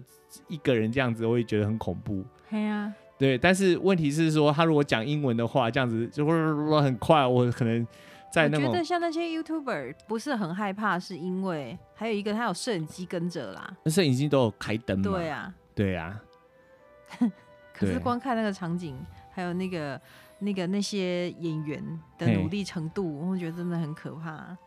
[0.50, 2.22] 一个人这样子，我会觉得很恐怖。
[2.50, 6.34] 对啊，对，但是问题是说，他如果讲英文的话，这样子就会
[6.82, 7.88] 很快，我可能
[8.32, 8.58] 在那。
[8.58, 13.76] 我觉得像那些 YouTuber 不是很害怕，是因为还有一个他有摄影机跟着啦。
[13.84, 15.04] 那摄影机都有开灯嘛？
[15.04, 16.22] 对啊，对啊。
[17.74, 18.98] 可是光看那个场景，
[19.32, 20.02] 还有那个
[20.40, 24.58] 那个那些演员的努力程度，我觉得真的很可怕。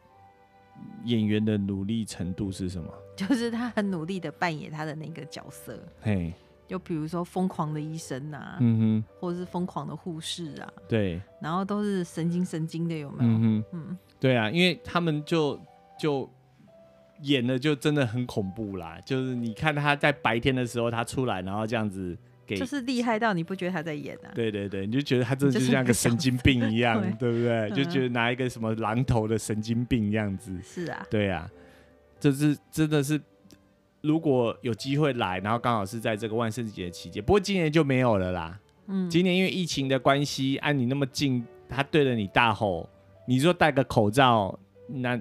[1.05, 2.91] 演员的努力程度是什么？
[3.17, 5.79] 就是他很努力的扮演他的那个角色。
[6.01, 6.33] 嘿，
[6.71, 13.29] 就比如说疯狂的医生啊，嗯哼，或者是疯狂的护士啊，对，然后都是神经神经的，有没有？
[13.29, 15.61] 嗯哼，嗯，对啊，因为他们就
[15.99, 16.31] 就
[17.23, 19.01] 演的就真的很恐怖啦。
[19.05, 22.17] 就是你看他在白天的时候他出来，然后这样子。
[22.47, 24.31] 就是厉害到你不觉得他在演啊？
[24.33, 27.71] 对对对，你就觉得他真的就像个神经病一样，对不对？
[27.71, 30.57] 就觉得拿一个什么榔头的神经病样子。
[30.63, 31.51] 是啊，对啊，
[32.21, 33.21] 这是真的是，
[34.01, 38.59] 如果有机会来，然后刚好是在这个万圣节期间，不过今年就没有了啦。
[38.87, 42.89] 嗯，今年因为疫情的关系，按你那么近，他对着你大吼，
[43.27, 45.21] 你说戴个口罩，那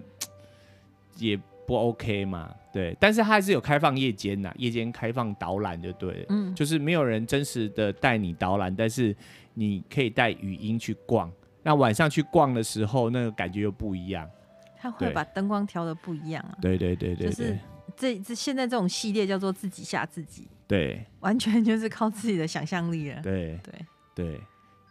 [1.17, 2.53] 也不 OK 嘛。
[2.71, 9.15] 对，但是他还是有开放夜间呐，夜间开放导览就对了，嗯，就是没有人真实的带你导览，但是
[9.55, 11.31] 你可以带语音去逛。
[11.63, 14.29] 那晚上去逛的时候，那个感觉又不一样。
[14.77, 16.55] 他会把灯光调的不一样啊。
[16.61, 17.57] 对对对对，就是
[17.99, 23.21] 这这现在这种系列叫做自己吓自己，对， 完全就是靠自己的想象力了。
[23.21, 23.85] 对对
[24.15, 24.41] 对。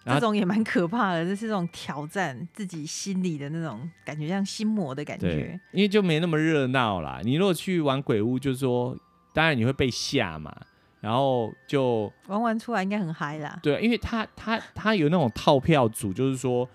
[0.04, 5.60] 这种也蛮可怕的，这是这种挑战自己心里的那种感觉，像心魔的感觉。
[5.70, 7.20] 因为就没那么热闹啦。
[7.22, 8.96] 你如果去玩鬼屋，就是说，
[9.34, 10.54] 当然你会被吓嘛，
[11.02, 13.58] 然后就玩完出来应该很嗨啦。
[13.62, 16.66] 对，因为他他他有那种套票组，就是说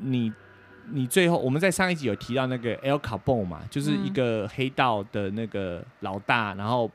[0.00, 0.32] 你
[0.92, 6.90] 你最后我们在上一集有提到那个 El Capone 嘛，就是一个黑道的那个老大，嗯、然后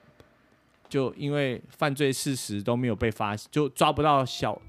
[0.88, 4.62] 就因为犯罪事实都没有被发现，就抓不到小。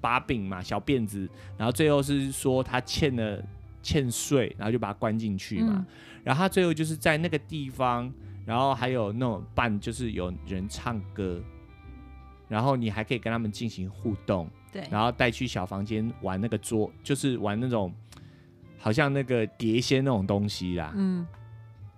[0.00, 3.42] 把柄嘛，小辫子，然后最后是说他欠了
[3.82, 5.72] 欠税，然后就把他关进去嘛。
[5.78, 5.86] 嗯、
[6.22, 8.08] 然后他最后就是在那个地方，
[8.46, 11.42] 然后还有那种伴，就是有人唱歌，
[12.46, 17.92] 然后你还可以跟他们进行互动，对，然后带去小房间玩那个桌，就是玩那种
[18.84, 21.26] 好像那个碟仙那种东西啦，嗯，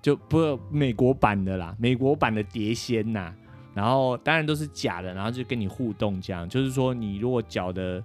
[0.00, 3.34] 就不美国版的啦，美国版的碟仙呐。
[3.74, 8.00] 然后当然都是假的，然后就跟你互动，这样就是说，你如果缴的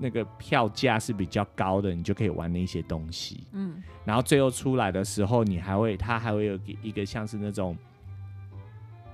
[0.00, 3.46] 那个票价是比较高的，你就可以玩那些东西。
[3.52, 7.78] 嗯，然后最后出来的时候，你还会，他还会有一个像是那种，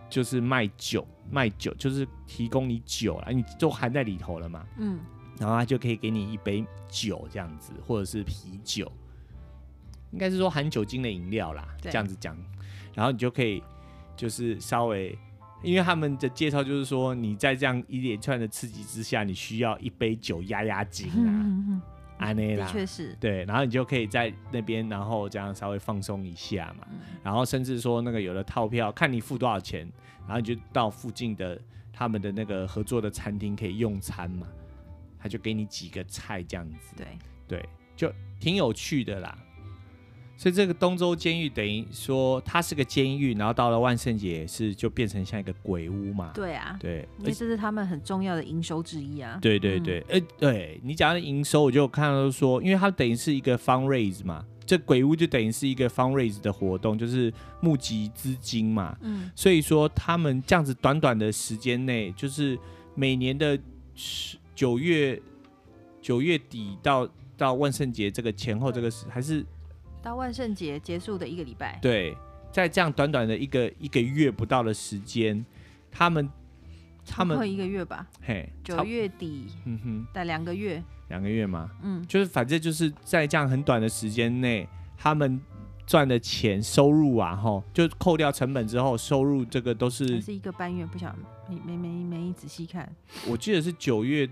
[0.08, 4.64] 就是卖酒，卖酒就是提供你酒了，你都含在里头了嘛。
[4.78, 4.98] 嗯，
[5.38, 8.90] 然后他就可以给你一杯酒这样子，或者是啤酒，
[10.10, 12.36] 应该是说含酒精的饮料啦，这样子讲，
[12.94, 13.62] 然后你就可以
[14.16, 15.16] 就是稍微。
[15.64, 21.80] 因为他们的介绍就是说，你在这样一连串的刺激之下，你需要一杯酒压压惊啊，
[22.18, 26.84] 安内啦，确实，对，然后你就可以在那边，然后这样稍微放松一下嘛，
[27.22, 29.88] 然后甚至说那个有的套票，看你付多少钱，
[30.26, 31.56] 然后你就到附近的
[31.92, 34.48] 他们的那个合作的餐厅可以用餐嘛，
[35.22, 37.06] 他就给你几个菜这样子，对，
[37.46, 39.38] 对，就挺有趣的啦。
[40.34, 46.32] 所以这个东州监狱等于说它是个监狱，然后到了万圣节是就变成像一个鬼屋嘛？
[46.34, 49.38] 对啊，对，因为这是他们很重要的营收之一啊。
[49.40, 58.96] 对对对，哎、嗯，对你讲的营收，我就看到说，因为它等于是一个 fundraise 嘛，这鬼屋就等于是一个 fundraise 的活动，就是募集资金嘛。
[59.02, 62.58] 嗯，所以说他们这样子短短的时间内，就是
[62.96, 63.56] 每年的
[64.54, 65.20] 九月
[66.00, 69.44] 九月底到到万圣节这个前后，这个是还是。
[70.02, 72.16] 到万圣节结束的一个礼拜，对，
[72.50, 75.46] 在这样短短的一个一个月不到的时间，
[75.92, 76.28] 他们
[77.06, 85.40] 他们一个月吧，嘿，九月底，嗯哼，在两个月，两个月嘛，嗯，就是反正就是在这样很短的时间内，他们
[85.92, 91.18] 赚的钱收入啊，哈，就扣掉成本之后，收入这个都是是一个半月，不晓得
[91.50, 92.90] 没没没没仔细看，
[93.28, 94.26] 我记得是九月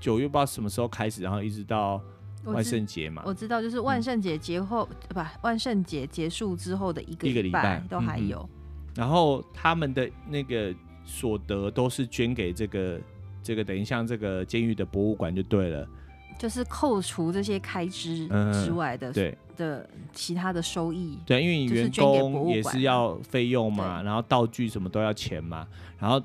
[0.00, 2.02] 九月不知道什么时候开始，然后一直到。
[2.46, 8.48] 万圣节嘛，我知道，就是万圣节节后，不，万圣节结束之后的一个，一个礼拜都还有。
[8.94, 10.72] 然后他们的那个
[11.04, 13.00] 所得都是捐给这个
[13.42, 15.88] 这个等于像这个监狱的博物馆就对了。
[16.38, 25.66] 就是扣除这些开支之外的，嗯、对的其他的收益，对，因为你员工也是要费用嘛，然后道具什么都要钱嘛，
[25.98, 26.22] 然后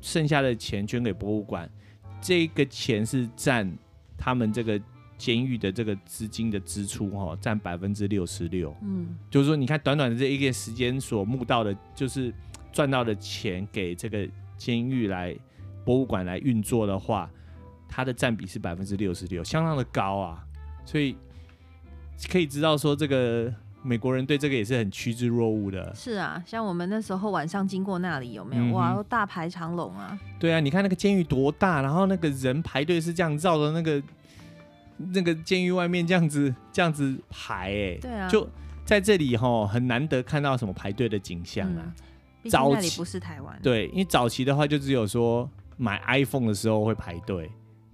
[0.00, 1.70] 剩下的钱捐给博物馆，
[2.20, 3.72] 这个钱是占
[4.18, 4.80] 他们这个
[5.16, 8.74] 监狱的这个资金的支出哈，占百分之六十六。
[8.82, 12.34] 嗯，就是说，你看短短的这一个时间所募到的，就是
[12.72, 15.32] 赚到的钱给这个监狱来
[15.84, 17.30] 博物馆来运作的话。
[17.94, 20.44] 它的占比是百分之六十六，相当的高啊，
[20.84, 21.16] 所以
[22.28, 23.54] 可以知道说，这个
[23.84, 25.94] 美国人对这个也是很趋之若鹜的。
[25.94, 30.18] 是啊，像我们那时候晚上经过那里，有没有、嗯、哇，大排长龙啊？
[30.40, 34.02] 对啊，你看那个监狱多大，然后那个人排队是这样绕着那个
[34.96, 38.48] 那个监狱外面这样子这样子排、欸，哎，对啊，就
[38.84, 41.94] 在这里哈，很难得看到什么排队的景象啊。
[42.42, 47.48] 嗯、早期那里不是台湾，对，因为早期的话就只有说买 iPhone 的时候会排队。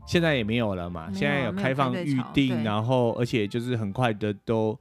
[0.07, 4.77] 现在也没有了嘛，现在有开放预定，然后而且就是很快的都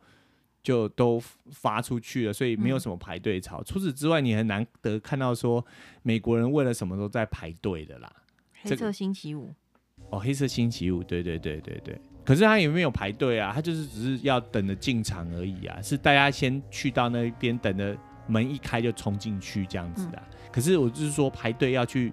[0.64, 3.60] 就都发出去了，所以没有什么排队潮。
[3.60, 5.64] 嗯、除此之外，你很难得看到说
[6.02, 8.12] 美国人为了什么都在排队的啦。
[8.62, 9.54] 黑色星期五、
[9.98, 12.02] 这个、哦，黑色星期五，对对对对对。
[12.26, 13.52] 可是他也没有排队啊？
[13.54, 17.96] 他就是只是要等着进场而已啊，是大家先去到那边等着
[18.28, 20.24] 门一开就冲进去这样子的、啊。
[20.32, 22.12] 嗯、可是我就是说排队要去。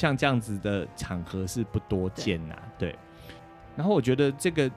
[0.00, 2.96] 像这样子的场合是不多见呐，对。
[3.76, 4.70] 然后我觉得这个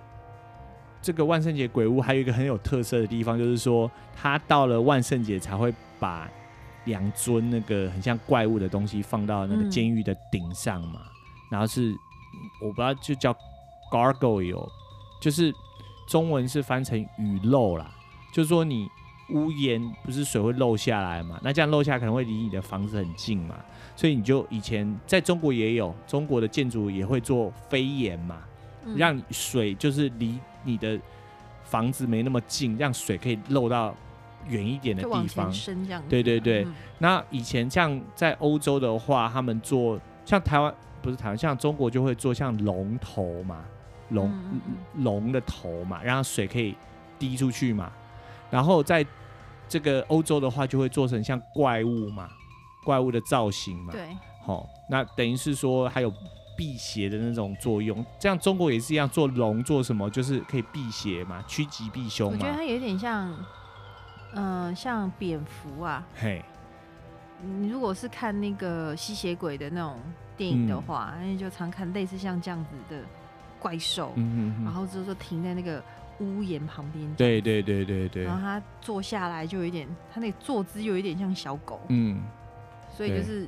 [1.01, 6.29] 这个万圣节鬼屋还有一个很有特色的地方，就是说他到了万圣节才会把
[6.83, 10.99] 两尊那个很像怪物的东西放到那个监狱的顶上嘛。
[11.03, 11.11] 嗯、
[11.51, 11.95] 然后是
[12.61, 13.33] 我不知道就叫
[13.89, 14.69] gargoyle，
[15.21, 15.53] 就是
[16.05, 17.89] 中文是翻成雨漏啦，
[18.33, 18.89] 就是说你
[19.29, 23.55] 屋檐不是水会漏下来嘛，那这样漏下来可能会离你的房子很近嘛。
[23.95, 28.41] 所以你就以前在中国也有，中国的建筑也会做飞檐嘛，
[28.85, 30.99] 嗯、让水就是离你的
[31.63, 33.95] 房子没那么近，让水可以漏到
[34.47, 35.53] 远一点的地方。
[36.09, 36.63] 对对对。
[36.63, 43.63] 嗯、那以前像在欧洲的话，他们做像台湾不是台湾，像中国就会做像龙头嘛，
[44.09, 44.31] 龙
[44.95, 46.75] 龙、嗯、的头嘛，让水可以
[47.19, 47.91] 滴出去嘛。
[48.49, 49.05] 然后在
[49.69, 52.27] 这个欧洲的话，就会做成像怪物嘛。
[52.83, 54.15] 怪物的造型嘛，对，
[54.45, 56.13] 好，那等于是说还有
[56.55, 58.05] 辟邪的那种作用。
[58.19, 62.37] 这样中国也是一样，做龙做什么，就是可以辟邪嘛，趋吉避凶嘛。
[62.37, 63.31] 我觉得它有点像，
[64.33, 66.05] 嗯、呃，像蝙蝠啊。
[66.13, 66.43] 嘿，
[67.41, 69.97] 你如果是看那个吸血鬼的那种
[70.37, 73.01] 电影的话，那、嗯、就常看类似像这样子的
[73.59, 75.83] 怪兽，嗯、哼哼然后就是说停在那个
[76.19, 77.15] 屋檐旁边。
[77.15, 78.23] 对对对对对。
[78.25, 81.79] 然后他坐下来就有点，他那个坐姿又有点像小狗。
[81.89, 82.21] 嗯。
[82.95, 83.47] 所以就是，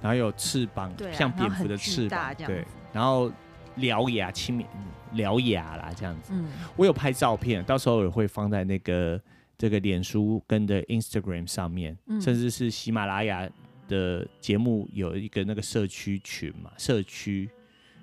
[0.00, 3.32] 然后有翅膀，对啊、像蝙蝠的翅膀，对，然后
[3.78, 4.66] 獠牙轻蔑
[5.14, 6.32] 獠牙啦，这样子。
[6.34, 9.20] 嗯，我有拍照片，到时候也会放在那个
[9.56, 13.48] 这个脸书跟的 Instagram 上面，嗯、甚至是喜马拉雅
[13.88, 17.48] 的节目有一个那个社区群嘛，社区，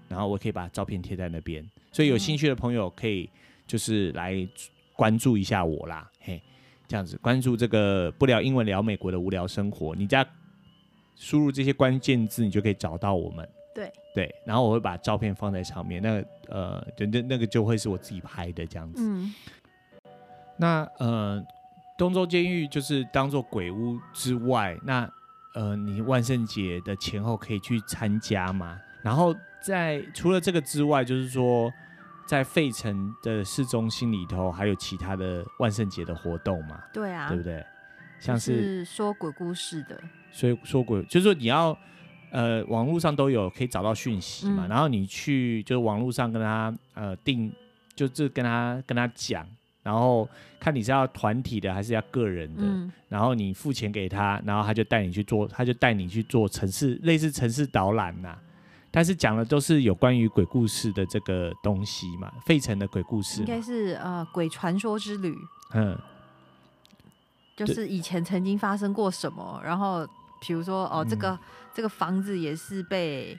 [0.07, 3.29] 然后我可以把照片贴在那边，所以有兴趣的朋友可以
[3.67, 4.47] 就是来
[4.95, 6.41] 关注一下我啦，嘿，
[6.87, 10.25] 这样子关注这个不聊英文聊美国的无聊生活，你家。
[11.19, 13.47] 输入这些关键字，你就可以找到我们。
[13.75, 16.01] 对对，然后我会把照片放在上面。
[16.01, 19.03] 那个呃，那那个就会是我自己拍的这样子。
[19.05, 19.33] 嗯。
[20.57, 21.45] 那呃，
[21.97, 25.09] 东周监狱就是当做鬼屋之外，那
[25.55, 28.79] 呃，你万圣节的前后可以去参加吗？
[29.01, 31.71] 然后在除了这个之外，就是说
[32.25, 36.81] 在费城的市中心里头，还有其他的万圣节的活动吗？
[36.93, 37.63] 对啊，对不对？
[38.19, 40.01] 像是，是说鬼故事的。
[40.31, 41.77] 所以说鬼就是说你要，
[42.31, 47.51] 呃，网络上都有可以找到讯息嘛，嗯、然后你去就是网络上跟他呃定，
[47.95, 49.43] 就是跟他跟他讲，
[49.81, 58.37] 然后看你是要团体的还是要个人的，嗯、然后你付钱给他，然后他就带你去做，他就带你去做城市类似城市导览呐，
[58.91, 65.35] 但是讲的都是有关于鬼故事的这个东西嘛，费城的鬼故事，应该是呃鬼传说之旅，
[65.73, 65.97] 嗯，
[67.57, 70.07] 就是以前曾经发生过什么，然后。
[70.39, 71.39] 比如说哦，这个、嗯、
[71.73, 73.37] 这个房子也是被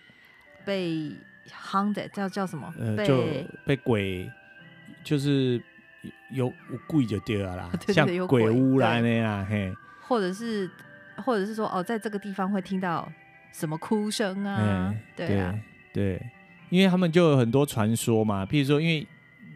[0.64, 1.10] 被
[1.48, 2.72] haunted 叫叫什么？
[2.78, 3.24] 呃，就
[3.64, 4.30] 被鬼
[5.02, 5.60] 就是
[6.30, 9.74] 有有鬼就对了啦， 对对对，像鬼屋啦那样嘿。
[10.06, 10.70] 或者是
[11.16, 13.10] 或者是说哦，在这个地方会听到
[13.52, 14.94] 什么哭声啊？
[15.16, 15.58] 对啊，
[15.92, 16.20] 对，
[16.68, 18.44] 因为他们就有很多传说嘛。
[18.44, 19.06] 譬如说，因为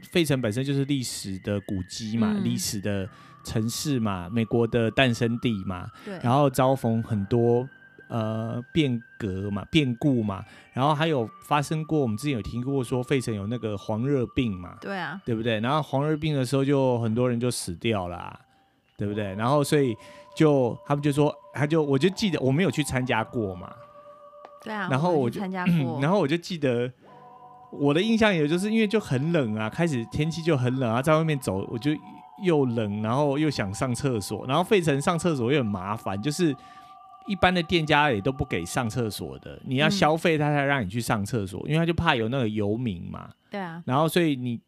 [0.02, 3.08] 费城本身就是历史的古迹嘛，历、嗯、史的。
[3.44, 7.68] 城市嘛，美国的诞生地嘛，对，然后遭逢很多
[8.08, 10.42] 呃变革嘛，变故嘛，
[10.72, 15.60] 然后还有发生过，我们之前有听过说费城有那个黄热病嘛，对啊，对不对？
[15.60, 18.40] 然后黄热病的时候就很多人就死掉了啊，
[18.96, 19.34] 对不对？
[19.34, 19.94] 然后所以
[20.34, 23.72] 就他们就说，他就我就记得我没有去参加过嘛，
[24.62, 26.90] 对啊，然后我就参加过， 然后我就记得
[27.70, 31.90] 我的印象也就是因为就很冷啊，开始天气就很冷啊，在外面走我就。
[32.42, 36.54] 又冷，然后又想上厕所，然后费城上厕所又很麻烦，就是
[37.26, 43.30] 一般的店家也都不给上厕所的，你要消费他才让你去上厕所，嗯、因为他就怕有那个游民嘛。
[43.50, 43.82] 对啊。
[43.86, 44.60] 然后所以你，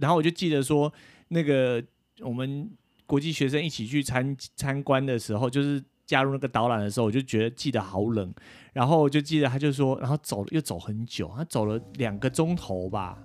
[0.00, 0.92] 然后我就记得说，
[1.28, 1.82] 那个
[2.20, 2.68] 我们
[3.06, 8.34] 国际学生一起去参参观的时候，就是加入那个导览的时候，我就觉得记得好冷，
[8.72, 13.16] 然后我就记得他就说，然后走又走很久，他走了两个钟头吧。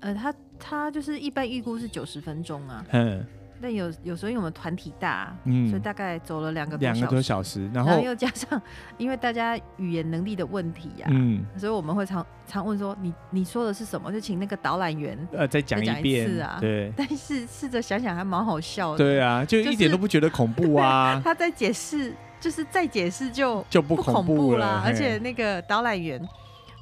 [0.00, 2.84] 呃，他他就是一般预估是九十分钟啊。
[2.90, 3.24] 嗯。
[3.62, 8.58] 但有有时候因为我们团体大，嗯，所以大概走了两个两个多小时，然后，又加上
[8.96, 14.10] 因为大家语言能力的问题呀，嗯，所以我们会常常问说你你说的是什么？
[14.10, 16.56] 就请那个导览员呃再讲一遍啊。
[16.58, 16.90] 对。
[16.96, 18.96] 但是试着想想还蛮好笑的。
[18.96, 21.20] 对啊，就一点都不觉得恐怖啊。
[21.22, 26.18] 他在解释，就是再解释就就不恐怖了，而且那个导览员。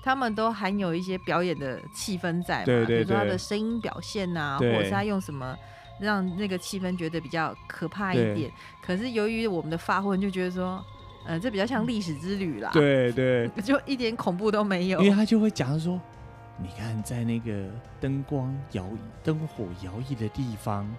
[0.09, 5.55] 他们都含有一些表演的气氛在嘛，对对对，比如说他的声音表现呐、啊，或者是他用什么
[6.01, 8.51] 让那个气氛觉得比较可怕一点。
[8.81, 10.83] 可是由于我们的发昏就觉得说，
[11.27, 14.99] 呃，这比较像历史之旅啦，对对， 就一点恐怖都没有。
[15.03, 16.01] 因为他就会讲说，
[16.57, 17.67] 你看在那个
[18.01, 18.87] 灯光摇
[19.23, 20.91] 灯火摇曳的地方，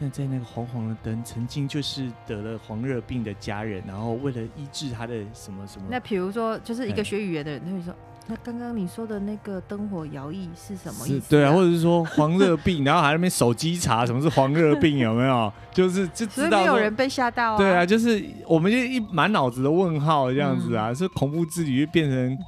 [0.00, 5.86] 但在那个黄黄的灯，曾经就是得了黄热病的家人，然后为了医治他的什么什么。
[5.88, 7.94] 那比如说，就是一个学语言的人，他会说。
[8.26, 11.28] 那刚刚你说的那个灯火摇曳是什么意思？
[11.30, 15.52] 对啊，或者是说黄热病，然后还在那边手机查什么是黄热病有没有？
[15.74, 17.58] 就是就知道没有人被吓到啊。
[17.58, 22.38] 对啊，就是我们就一满脑子的问号这样子啊，是、嗯、恐怖之旅就变成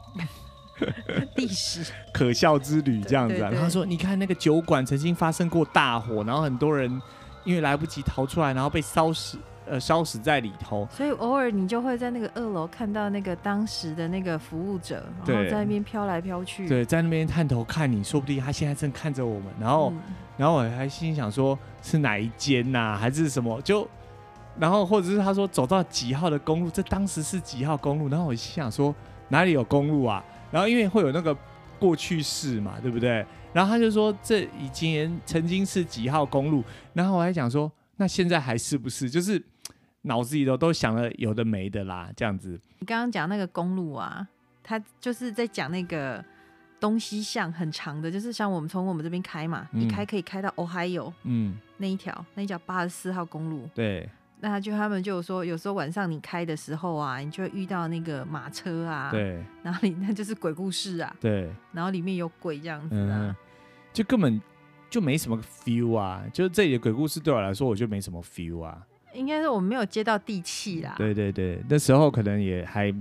[1.36, 3.50] 历史可笑之旅这样子啊。
[3.50, 7.02] 然后说你看那个酒馆曾经发生过大火，然后很多人
[7.44, 9.36] 因为来不及逃出来，然后被烧死。
[9.72, 19.46] 呃，烧死在里头，所以偶尔你就会在那个二楼看到那个当时的那个服务者，然后在那边飘来飘去，对，在那边探头看你，说不定他现在正看着我们。
[19.58, 20.02] 然后，嗯、
[20.36, 23.58] 然后我还心想说，是哪一间呐、啊，还是什么？
[23.62, 23.88] 就，
[24.58, 28.10] 然后或者是他说走到几号的公路，这当时是几号公路？
[28.10, 28.94] 然后我心想说，
[29.28, 30.22] 哪里有公路啊？
[30.50, 31.34] 然后因为会有那个
[31.78, 33.24] 过去式嘛，对不对？
[33.54, 36.62] 然后他就说，这以前曾经是几号公路？
[36.92, 39.08] 然后我还讲说，那现在还是不是？
[39.08, 39.42] 就是。
[40.03, 42.61] 脑子里头都想了有的没的啦，这样子。
[42.78, 44.26] 你刚刚讲那个公路啊，
[44.62, 46.24] 他就是在讲那个
[46.78, 53.68] 东西向很长的，就是像我们从我们这边开嘛，嗯、一开可以开到 Ohio，嗯，那一条那一条八十四号公路。
[53.74, 54.09] 对。
[54.44, 63.36] 那就他们就有说，有时候晚上你开的时候啊，你就会遇到那个马车啊，对，然后里那就是鬼故事啊，对，然后里面有鬼这样子啊，嗯、
[63.92, 64.42] 就根本
[64.90, 68.84] 就没什么 feel 啊，就是这里的鬼故事对我来说，我就没什么 feel 啊。
[69.14, 70.94] 应该是我们没有接到地气啦。
[70.96, 72.92] 对对对，那时候可能也还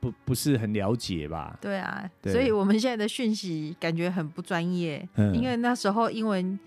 [0.00, 1.56] 不不是很了解吧。
[1.60, 6.58] 对啊，对，所以我们现在的讯息感觉很不专业，嗯，因为那时候英文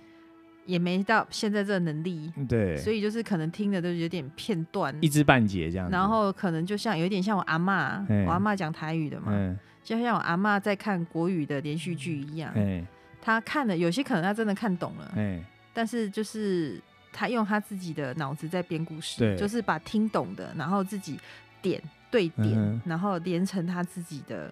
[0.65, 2.31] 也没到现在这个能力。
[2.47, 5.89] 对，所以就是可能听的都有点片段，一知半解这样。
[5.89, 12.51] 然后可能就像有点像我阿妈，我阿妈讲台语的嘛，嗯，就像我阿妈在看国语的连续剧一样。
[12.55, 12.85] 嗯，
[13.21, 16.81] 他看了有些可能他真的看懂了，嗯，但是就是。
[17.11, 21.19] 他用他自己的脑子在编故事，就是把听懂的，然后自己
[21.61, 21.81] 点
[22.11, 24.51] 对点，嗯、然后连成他自己的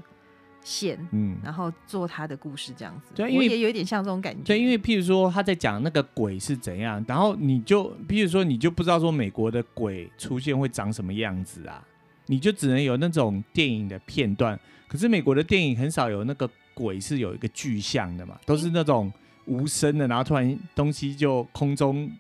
[0.62, 3.14] 线，嗯，然后做他的故事这样子。
[3.16, 4.42] 对，因为也有一点像这种感觉。
[4.44, 11.82] 对，因为譬如说他在讲那个鬼是怎样，然后你就譬如说你就不知道说美国的鬼出现会长什么样子啊，
[12.26, 14.60] 你就只能有那种电影的片段。
[14.88, 19.12] 可是美国的电影很少有那个鬼是有一个具象的嘛，都是那种
[19.46, 22.12] 无声的，然后突然东西就空中。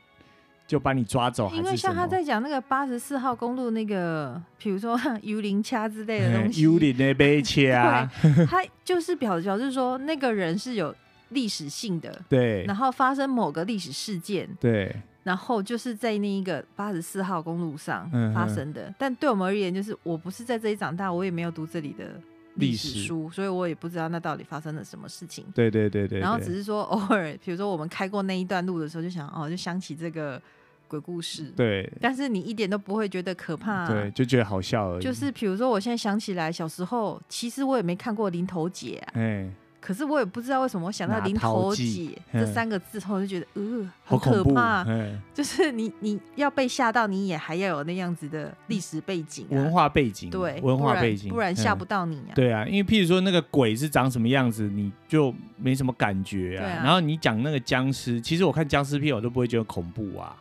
[0.68, 8.05] 就把你抓走，因为像他在讲那个八十四号公路那个，比如说 幽灵掐之类的东西，幽灵的被掐，
[8.49, 10.93] 他就是表表示说那个人是有
[11.30, 14.93] 历史性的，对，然后发生某个历史事件，对，
[15.24, 18.89] 然后就是在那一个八十四号公路上发生的。
[18.89, 22.20] 嗯、但对我们而言，就是我不是在这里长大，我也没有读这里的
[22.58, 25.45] 历史书，所以我也不知道那到底发生了什么事情。
[25.55, 30.41] 对对对对，然后只是说偶尔，比如说我们开过那一段路的时候，就想哦，就想起这个。
[30.89, 35.03] 鬼故事，对，但是你一点都不会觉得可怕，啊，对，就觉得好笑而已。
[35.03, 44.86] 就是比如说，我现在想起来，小时候其实我也没看过林头姐啊，哎，可是我也不知道为什么，我想到零头姐这三个字后，我就觉得呃，好可怕。
[45.34, 52.34] 就是你你要被吓到，你也还要有那样子的历史背景、啊、文化背景，对，文化背景，不然吓不到你啊。
[52.36, 56.66] 对啊，因为譬如说那个鬼是长什么样子，你就没什么感觉啊。
[56.66, 60.36] 啊然后你讲那个僵尸，其实我看僵尸片我都不会觉得恐怖啊。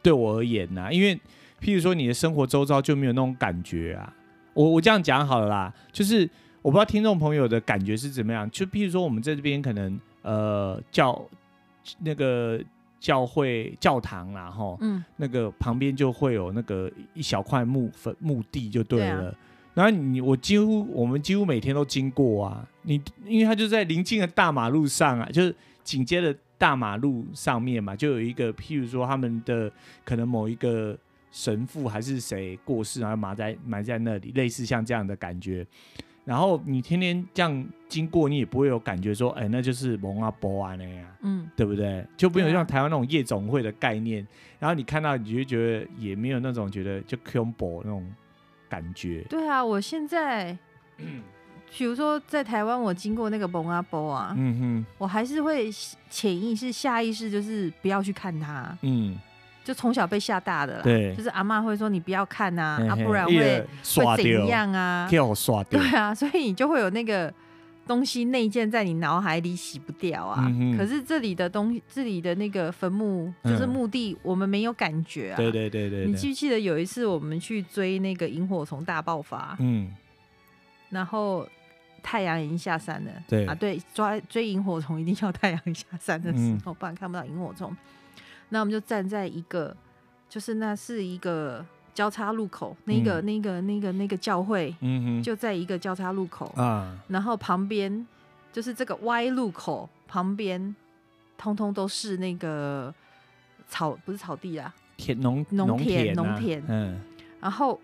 [0.00, 1.14] 对我而言呐、啊，因为
[1.60, 4.14] 譬如说你的生活周遭就没有那种感觉啊。
[4.54, 6.30] 我我这样讲好了啦，就是。
[6.62, 11.24] 我不知道听众朋友的感觉是怎么样，就比如说我们在这边可能呃教
[12.00, 12.60] 那个
[13.00, 19.20] 教会教堂啦，哈，嗯，那个旁边就会有那个一小块墓坟墓地就对了。
[19.20, 19.34] 对啊。
[19.74, 25.54] 然后你我几乎我们几乎每天都经过啊，你因为它就在临近的大马路上啊，就是
[25.84, 29.70] 紧接着大马路上面嘛，就有一个譬如说他们的
[30.04, 30.98] 可能某一个
[31.30, 35.64] 神父还是谁过世，然后埋在埋在那里，类似像这样的感觉。
[36.28, 42.06] 然后你天天这样经过，你也不会有感觉说，哎，那就是蒙阿波啊那样，嗯，对不对？
[42.18, 44.22] 就不有像台湾那种夜总会的概念。
[44.22, 48.06] 啊、然后你看到，你就觉得也没有那种觉得就恐怖那种
[48.68, 49.24] 感觉。
[49.30, 50.54] 对啊，我现在，
[51.74, 55.70] 比如说在台湾，我经过那个蒙阿波啊，嗯哼，我还是会
[56.10, 59.18] 潜意识、下意识就是不要去看它，嗯。
[59.68, 63.66] 就从小被吓大的啦，对，就是阿妈会说你不要看呐，啊，不然会会
[64.16, 65.06] 怎样啊？
[65.68, 67.30] 对啊，所以你就会有那个
[67.86, 70.50] 东西内建在你脑海里洗不掉啊。
[70.74, 75.36] 可是这里的东西，这里的那个坟墓就是墓地，我们没有感觉啊。
[75.36, 79.54] 对对对对，你记不记得有一次我们去追那个萤火虫大爆发？
[79.60, 79.94] 嗯，
[80.88, 81.46] 然后
[82.02, 83.10] 太阳已经下山了。
[83.28, 87.76] 对啊，对，抓追萤火虫一定要太阳下山的时候，不然看不到萤火虫。
[88.50, 89.76] 那我们就站在一个，
[90.28, 96.98] 就是那是一个交叉路口，那个、嗯、那个、那个、那个教会，嗯哼，就在一个交叉路口啊。
[97.08, 98.06] 然后旁边
[98.52, 100.74] 就是这个歪路口旁边，
[101.36, 102.94] 通通都是那个
[103.68, 106.62] 草，不是草地啊，田农农田农、啊、田。
[106.68, 107.00] 嗯。
[107.40, 107.80] 然后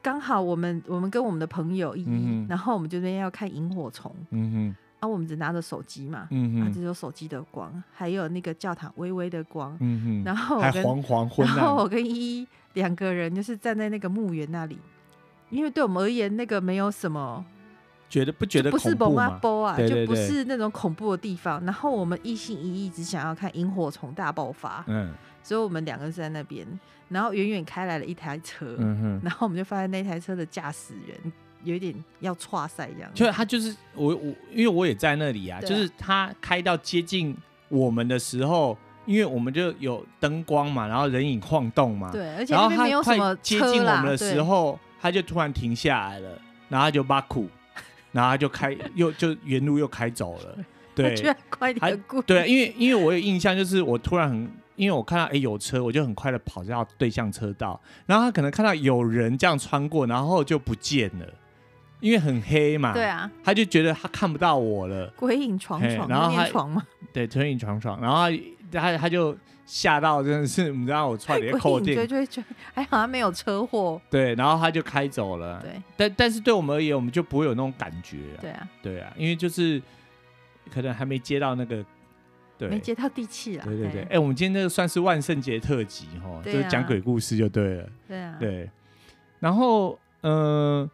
[0.00, 4.14] 刚好我们我们跟我们的朋友一，嗯、然后我们就那边要看萤火虫。
[4.30, 4.76] 嗯哼。
[5.00, 14.78] 然后我们只拿着手机嘛，嗯哼，只有手机的光，还有那个教堂微微的光，嗯哼，然后还黄黄昏暗，然后我跟依依两个人就是站在那个墓园那里，
[15.48, 17.42] 因为对我们而言，那个没有什么
[18.10, 18.70] 觉得不觉得？
[18.70, 21.64] 不是蒙阿波啊，就不是那种恐怖的地方。
[21.64, 26.66] 然后我们一心一意只想要看萤火虫大爆发，嗯，所以我们两个是在那边，
[27.08, 31.32] 然后远远开来了一台车，嗯哼，然后我们就发现那台车的驾驶员。
[31.64, 35.66] 有一点要跨赛一样，就是他就是我我，因为我也在那里啊，啊。
[35.66, 37.36] 就是他开到接近
[37.68, 46.30] 我们的时候，因为我们就有灯光嘛，然后人影晃动嘛，对，而且那边没有什么接近我们的时候，他就突然停下来了，
[46.68, 47.48] 然后他就把苦，
[48.12, 50.56] 然后他就开又就原路又开走了，
[50.94, 61.26] 对，居然快点过，对，因为因为我有印象，就是我突然很，因为我看到哎有车，我就很快的跑到对向车道，然后他可能看到有人这样穿过，然后就不见了。
[62.00, 66.82] 因为很黑嘛，对啊，他就觉得他看不到我了，鬼影幢幢， 然后他床
[67.12, 68.28] 对，鬼影幢幢，然后
[68.72, 69.36] 他他他就
[69.66, 72.42] 吓到，真的是你知道我差点 扣电，对对对，
[72.74, 79.80] 还好他没有车祸，对，然后他就开走了，对，但但是对我们而言，我们就不会有那种感觉，对啊，对啊，因为就是
[80.72, 81.84] 可能还没接到那个，
[82.56, 88.70] 对，没接到地气啊，对对对，哎，我们今天这个算是万圣节特辑哈，就是讲鬼故事就对了，对啊，对，
[89.38, 90.88] 然后嗯。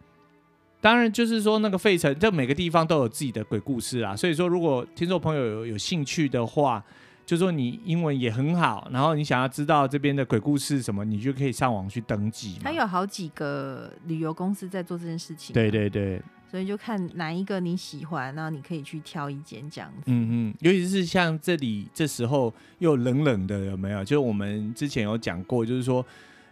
[0.81, 4.15] 当然，就是说那个费城，这每个地方都有自己的鬼故事啊。
[4.15, 6.85] 所以说，如果听众朋友有有兴趣的话，
[7.25, 12.59] 就说你英文也很好，然后你想要知道这边的鬼故事什么，你就可以上网去登记。
[12.63, 15.53] 它有好几个旅游公司在做这件事情。
[15.53, 16.23] 对对对。
[16.49, 20.03] 所以就看哪一个你喜欢，然后你可以去挑一间这样子。
[20.07, 24.05] 嗯嗯，尤其是像这里这时候又冷冷的，有没有？
[24.05, 26.07] 就是我们之前有讲过，就是说，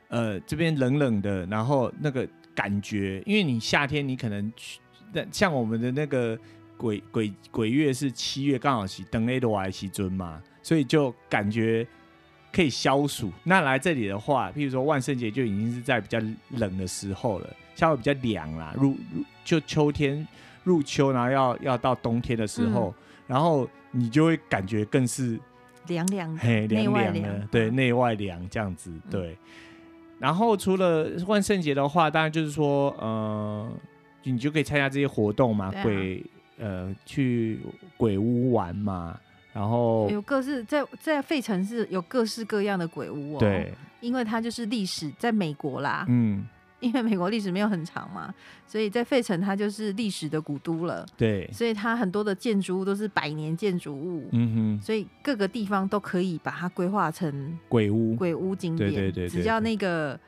[0.09, 2.27] 呃，这边冷冷的，然后那个。
[2.55, 4.79] 感觉，因为你夏天你可能去，
[5.33, 6.39] 像我们的那个
[6.77, 11.87] 鬼鬼鬼月是七月，刚好是登 A 的 Y 西尊嘛，所以就感觉
[12.53, 13.33] 可以消暑。
[13.43, 16.19] 那来这里的话，譬如说万圣节就已经是在比较
[16.51, 20.27] 冷的时候了，稍微比较凉啦，入入就秋天
[20.63, 25.39] 入秋，然后要要到冬天的时候，嗯、然后你就会感觉更是
[25.87, 29.33] 凉凉嘿凉凉的，对，内外凉这样子，对。
[29.33, 29.37] 嗯
[30.25, 33.71] 然后除了万圣节的话，当然就是说，呃，
[34.23, 36.25] 你就可以参加这些活动嘛，啊、鬼，
[36.57, 37.61] 呃，去
[37.99, 39.21] 鬼屋玩嘛，
[39.53, 43.71] 然后有各式在在费城市有各式各样的鬼屋哦，对，
[44.01, 46.47] 因为它就是历史在美国啦，嗯，
[46.85, 48.33] 因为美国历史没有很长嘛，
[48.67, 51.07] 所以在费城它就是历史的古都了。
[51.17, 54.29] 对，所以它很多的建筑物都是百年建筑物。
[54.33, 58.91] 嗯哼，所以各个地方都可以把它规划成鬼屋、鬼屋景点。
[58.91, 60.19] 对对对，对，只要那个，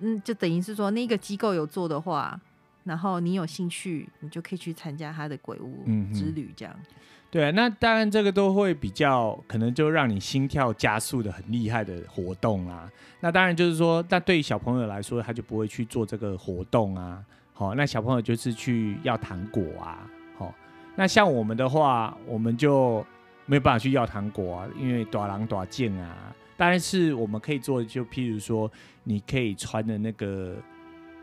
[0.00, 2.38] 嗯，就等于是说那个机构有做的话，
[2.84, 6.74] 然后你有兴趣，你就可以去参加他的鬼屋之旅，这样。
[6.78, 6.96] 嗯
[7.32, 12.86] 对啊，那当然这个都会比较可能就让你心跳加速的很厉害的活动啊。
[13.20, 17.24] 那当然就是说，那对于小朋友来说，他就不会去做这个活动啊。
[17.54, 20.06] 好，那小朋友就是去要糖果啊。
[20.36, 20.54] 好，
[20.94, 23.02] 那像我们的话，我们就
[23.46, 26.34] 没有办法去要糖果啊，因为大人大件啊。
[26.54, 28.70] 但是我们可以做的，就譬如说，
[29.04, 30.54] 你可以穿的那个，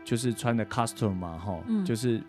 [0.04, 2.20] 就是穿的 costume 嘛，哈，嗯，就是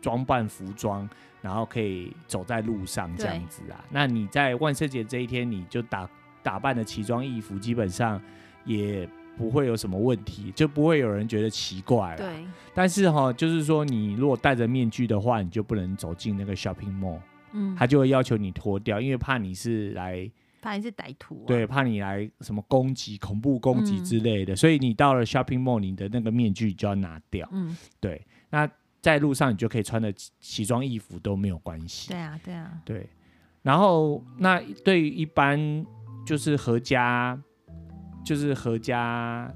[0.00, 1.06] 装扮服装。
[1.40, 6.08] 然后可以走在路上这样子啊，那你在万圣节这一天，你就打
[6.42, 8.20] 打扮的奇装异服，基本上
[8.64, 12.16] 也不会有什么问题，就不会有人觉得奇怪了。
[12.16, 12.44] 对。
[12.74, 17.20] 但是哈，就是说你如果戴着面具的话，你就不能走进那个 shopping mall，
[17.52, 20.28] 嗯，他就会要求你脱掉，因为怕你是来，
[20.60, 27.48] 怕你是歹徒，啊，对，怕你来什么攻击、恐怖攻击之类的，嗯，所以你到了 shopping mall，你的那个面具就要拿掉。
[27.52, 28.68] 嗯，对，那。
[29.00, 32.08] 在路上，你就可以穿的奇装异服都没有关系。
[32.08, 33.08] 对啊，对啊，对。
[33.62, 35.84] 然后，那对于一般
[36.26, 37.38] 就是合家，
[38.24, 39.52] 就是合家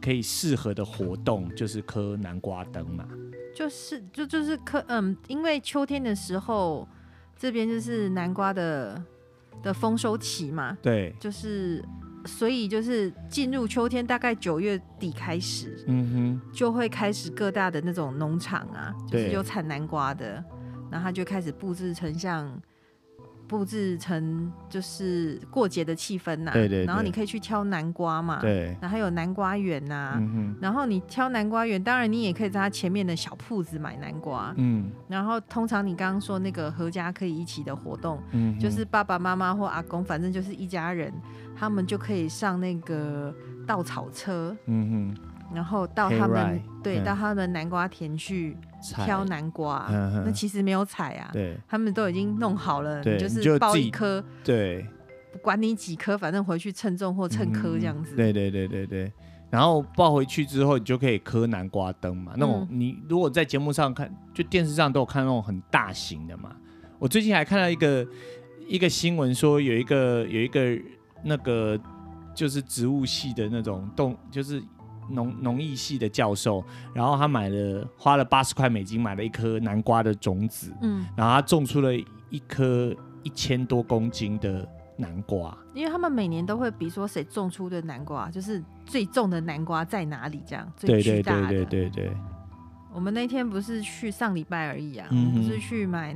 [0.00, 3.06] 可以适合的活动，就是磕南瓜灯嘛。
[3.54, 6.88] 就是，就就是磕，嗯，因为秋天的时候，
[7.36, 9.02] 这边就是南瓜的
[9.62, 10.76] 的丰收期嘛。
[10.82, 11.84] 对，就是。
[12.26, 20.44] 所以就是进入秋天，大概九月底开始，嗯哼，就会开始各大的那种农场啊，就是有产南瓜的，
[20.90, 22.60] 然后他就开始布置成像。
[23.50, 41.12] 布置成就是过节的气氛呐、啊，对，对对，然后你可以去挑南瓜嘛，对，然后还有南瓜园呐、啊嗯，然后你挑南瓜园，当然你也可以在它前面的小铺子买南瓜，嗯，然后通常你刚刚说那个合家可以一起的活动，嗯，就是爸爸妈妈或阿公，反正就是一家人，
[41.56, 43.34] 他们就可以上那个
[43.66, 45.30] 稻草车，嗯哼。
[45.52, 49.86] 然后到他们对、嗯、到他们南瓜田去挑南瓜，
[50.24, 54.86] 那其实没有采啊，对，他们都已经弄好了，你就是抱一颗，对，
[55.32, 58.14] 不管你几颗，反正回去称重或称颗这样子。
[58.14, 59.12] 嗯、对对对对对，
[59.50, 62.32] 然后抱回去之后，你就可以磕南瓜灯嘛。
[62.36, 66.56] 那种你如果在节目上看，就电视上都有看那种很大型的嘛。
[66.98, 68.06] 我最近还看到一个
[68.66, 70.78] 一个新闻说，有一个有一个
[71.22, 71.78] 那个
[72.34, 74.62] 就是植物系的那种动，就是。
[75.10, 81.92] 农农艺系的教授，然后他买了花了八十块美金买了一颗南瓜的种子，嗯，然后他种出了
[82.28, 85.56] 一颗一千多公斤的南瓜。
[85.74, 91.48] 因为他们每年都会比说谁种出的南瓜就是最重的南瓜在哪里，这样最巨大的。
[91.48, 92.16] 对对对对对对。
[92.92, 96.14] 我们那天不是去上礼拜而已啊，嗯、不是去买。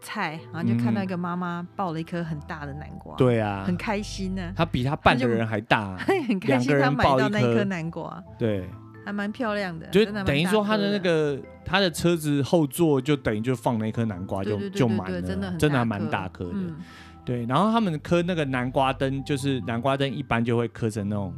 [0.00, 4.52] 菜，然后就看到一个妈妈抱了一颗很大的南瓜，对啊，很开心呢、啊。
[4.56, 5.98] 他比他半个人还大、啊，
[6.28, 6.78] 很开心。
[6.78, 8.68] 他买到那一颗南瓜，对，
[9.04, 9.86] 还蛮漂亮的。
[9.88, 16.76] 就等于说他的那个他的车子后座就等于就放了一颗南瓜就，就就满了，真的真的还蛮大颗的、嗯。
[17.24, 21.32] 对，然后他们磕那个南瓜灯，就是南瓜灯一般就会磕成那种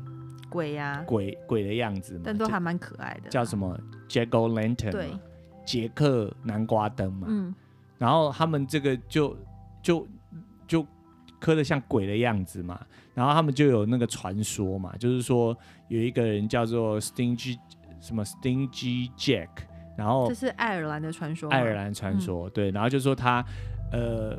[0.49, 3.29] 鬼呀、啊、鬼鬼的样子嘛，但都还蛮可爱的。
[3.29, 4.93] 叫什么 Jack O' Lantern？
[4.93, 5.11] 对，
[5.67, 7.27] 杰克南瓜灯嘛。
[7.29, 7.55] 嗯。
[8.03, 9.37] 然后他们这个就
[9.81, 10.09] 就
[10.67, 10.85] 就
[11.39, 12.85] 磕的像鬼的样子嘛，
[13.15, 17.57] 然后他们就有那个传说嘛，就是说有一个人叫做 Stingy
[18.01, 19.51] 什么 Stingy Jack，
[19.97, 23.45] 然后这是爱尔兰的传说，爱尔兰传说、嗯、对，然后就说他
[23.93, 24.37] 呃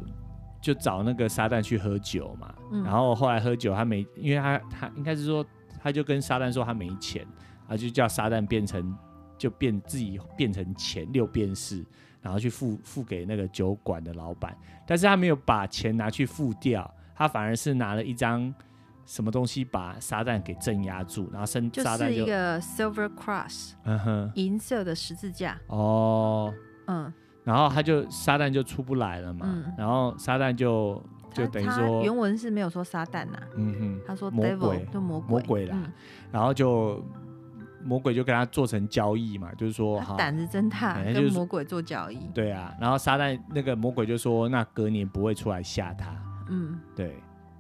[0.62, 5.46] 就找那个撒旦去喝酒嘛，嗯、然后后来喝酒他没，因为他他应该是说
[5.82, 7.26] 他就跟撒旦说他没钱，
[7.70, 8.94] 啊就叫撒旦变成
[9.38, 11.82] 就变自己变成钱六便士。
[12.24, 14.58] 然后去付付给那个酒馆的老板，
[14.88, 18.52] 但是他没有把钱拿去付掉，他反而是拿了一张
[19.06, 25.60] 什么东西把撒旦给镇压住，然后生撒旦就是一个 silver cross，嗯哼，银色的十字架。
[25.68, 26.54] 哦，
[26.88, 27.12] 嗯，
[27.44, 31.04] 然后他就撒旦就出不来了嘛，嗯、然后撒旦就
[31.34, 35.92] 就等于说原文是没有说撒旦呐、啊，嗯哼，他说 devil, 魔鬼就魔鬼魔鬼啦、嗯，
[36.32, 37.04] 然后就。
[37.84, 42.18] 魔鬼就跟他做成交易嘛，就是说，他胆子真大，跟魔鬼做交易。
[42.34, 46.16] 对啊，然后撒旦那个魔鬼就说，那隔年不会出来吓他。
[46.50, 47.16] 嗯，对，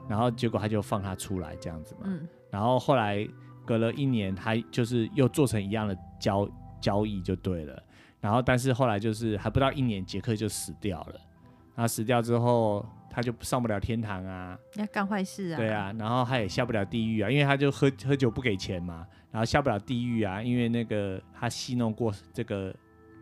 [0.07, 2.01] 然后结果他就放他出来这样子嘛。
[2.05, 3.27] 嗯，然后后来
[3.65, 6.49] 隔了一年，他就是又做成一样的交
[6.81, 7.81] 交易就对了。
[8.19, 11.19] 然后但是后来就是还不到一年，杰克就死掉了。
[11.75, 12.85] 他死掉之后，
[13.15, 22.75] 他就上不了天堂啊，要干坏事啊，对啊，然后他也下不了地狱啊，因为他就喝喝酒不给钱嘛，然后下不了地狱啊，因为那个他戏弄过这个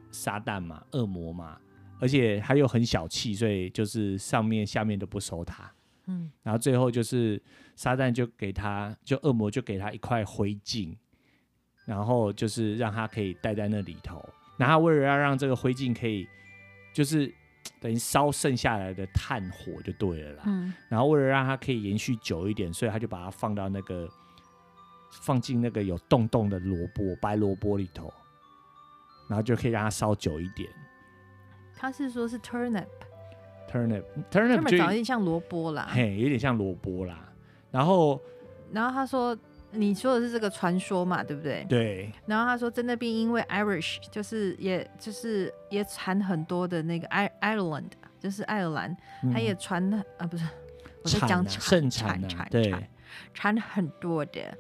[0.10, 1.60] 撒旦嘛，恶魔嘛，
[2.00, 5.70] 而且他又很小气，所以就是上面下面都不收他，
[6.08, 7.42] 嗯，然后最后就是
[7.76, 10.96] 撒旦就给他，就恶魔就给他一块灰烬，
[11.84, 14.24] 然后就是让他可以待在那里头，
[14.58, 16.26] 然后为了要让这个灰烬可以
[16.94, 17.30] 就是。
[17.80, 24.10] 等于烧剩下来的炭火就对了啦，嗯，然后为了让它可以延续久一点，所以他就把它放到那个
[25.24, 28.12] 放进那个有洞洞的萝卜白萝卜里头，
[29.30, 30.70] 然后就可以让它烧久一点。
[31.76, 37.32] 他是说是 turnip，turnip，turnip 就长得有点像萝卜啦，嘿，有点像萝卜啦。
[37.72, 38.20] 然后，
[38.72, 39.38] 然后他说。
[39.72, 41.66] 你说的是这个传说嘛，对不对？
[41.70, 42.12] 对。
[42.26, 48.96] 然后他说，在那边因为 Irish 就是也就是也产很多的那个 I Ireland，就是爱尔兰，
[49.34, 50.46] 他也传啊不是
[51.04, 52.74] 我在讲盛产产对。
[53.34, 54.58] 产很多的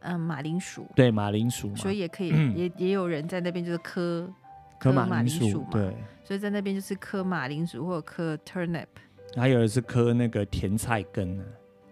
[0.00, 0.86] 嗯马铃薯。
[0.94, 4.32] 对马铃薯，所以也可以也也有人在那边就是磕
[4.78, 8.86] 磕马铃薯嘛，对，所以在那边就是磕马铃薯或者磕 turnip，
[9.34, 11.44] 还有的是磕那个甜菜根呢。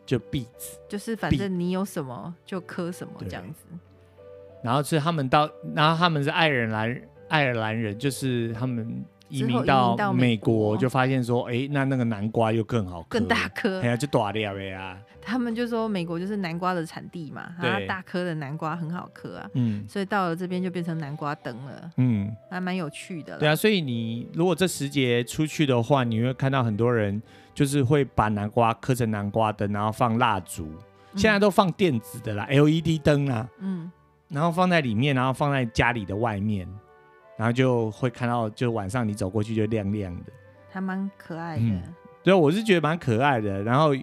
[0.07, 3.65] 就 beets，就是反正你有什么就磕什么这样子。
[4.63, 14.99] 然后是他们到，然后他们是爱尔兰爱尔兰人，就是他们移民到美国，就发现说，哎，那那个南瓜又更好，更大颗，哎呀，就大粒了呀。
[15.21, 23.39] 他们就说美国就是南瓜的产地嘛，然后大颗的南瓜很好磕啊，嗯，所以到了这边就变成南瓜灯了，嗯，还蛮有趣的。
[23.39, 27.23] 对啊，所以你如果这时节出去的话，你会看到很多人。
[27.55, 30.69] 就是会把南瓜刻成南瓜灯，然后放蜡烛，
[31.15, 33.91] 现在都放电子的啦，LED 灯啊，嗯，
[34.29, 36.69] 然后放在里面，然后放在家里的外面，
[37.39, 40.33] 然后就会看到，就晚上你走过去就亮亮的，
[40.71, 41.63] 还蛮可爱的。
[41.63, 41.83] 嗯，
[42.23, 43.63] 对，我是觉得蛮可爱的。
[43.63, 43.95] 然后，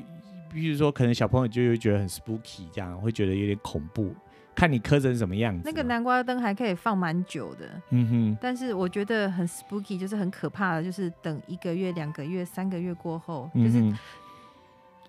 [0.49, 4.15] 比如说可能小朋友就会觉得很 spooky，这样会觉得有点恐怖。
[4.61, 5.63] 看你磕成什么样子。
[5.65, 8.37] 那个南瓜灯还可以放蛮久的，嗯哼。
[8.39, 13.83] 但是我觉得很 spooky，就是很可怕的，就是等一个月、两个月、三个月过后，嗯、就是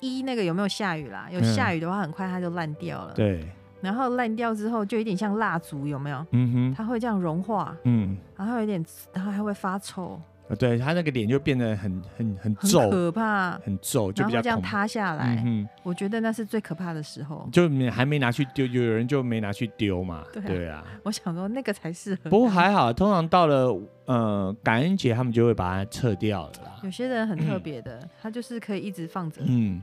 [0.00, 1.28] 一那个有没有下雨啦？
[1.30, 3.12] 有下雨的话，很快它就烂掉了。
[3.12, 3.48] 对、嗯。
[3.82, 6.24] 然后烂掉之后，就有点像蜡烛，有没有？
[6.30, 6.74] 嗯哼。
[6.74, 8.16] 它会这样融化，嗯。
[8.38, 8.82] 然后有点，
[9.12, 10.18] 然后还会发臭。
[10.58, 15.42] 对，他那个脸就变得很很很皱，可怕，很皱，就比较这样塌下来。
[15.46, 17.48] 嗯，我觉得那是最可怕的时候。
[17.50, 20.22] 就没还没拿去丢，有人就没拿去丢嘛。
[20.30, 20.84] 对啊，对啊。
[21.04, 22.28] 我想说那个才适合。
[22.28, 26.78] 不过还 好，通常到了呃感恩节，他们就会把它撤掉了啦。
[26.82, 29.40] 有些人很特别的，嗯，他就是可以一直放着。
[29.46, 29.82] 嗯。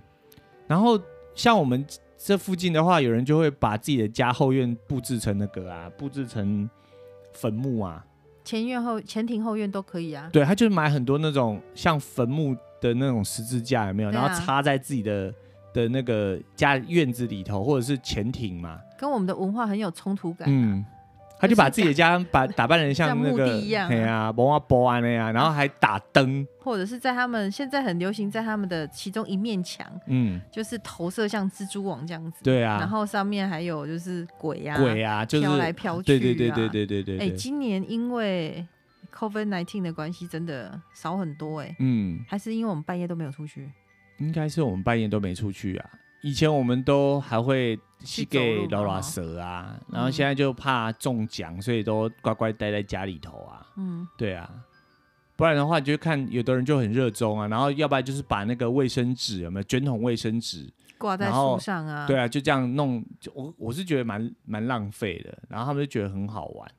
[0.68, 1.01] 然后
[1.34, 1.84] 像我们
[2.16, 6.70] 这附近的话，有人就会把自己的家后院布置成那个啊，布置成
[7.34, 8.05] 坟墓啊。
[8.49, 10.27] 前院后前庭后院都可以啊。
[10.33, 14.09] 对，他就是买很多那种像坟墓的那种十字架，有没有？
[14.09, 15.31] 啊、然后插在自己的
[15.71, 18.79] 的那个家院子里头，或者是前庭嘛。
[18.97, 20.51] 跟我们的文化很有冲突感、啊。
[20.51, 20.83] 嗯。
[21.39, 23.45] 他就把自己的家把打扮成像那个，
[23.87, 37.19] 对啊，蒙阿波啊那样，然后还打灯，或者是在他们现在很流行，在他们的其中一面墙，嗯，就是投射像蜘蛛网这样子，对啊，然后上面还有就是鬼啊，鬼啊，就是飘来飘去，对对对对对对对。
[37.19, 38.67] 哎，今年因为
[39.13, 43.69] COVID-19 的关系，真的少很多哎，嗯，还是因为我们半夜都没有出去，
[44.17, 45.89] 应该是我们半夜都没出去啊。
[46.22, 53.65] 以前我们都还会去给老拉蛇啊，然后现在就怕中奖，所以都乖乖待在家里头啊。
[53.78, 54.49] 嗯，对啊，
[55.36, 62.05] 不然的话，你就看有的人就很热衷啊，然后要不然就是把那个卫生纸有没有卷筒卫生纸挂在树上啊？
[62.05, 63.03] 对啊，就这样弄，
[63.34, 66.72] 我我是觉得蛮蛮浪费的，然后他们就觉得很好玩。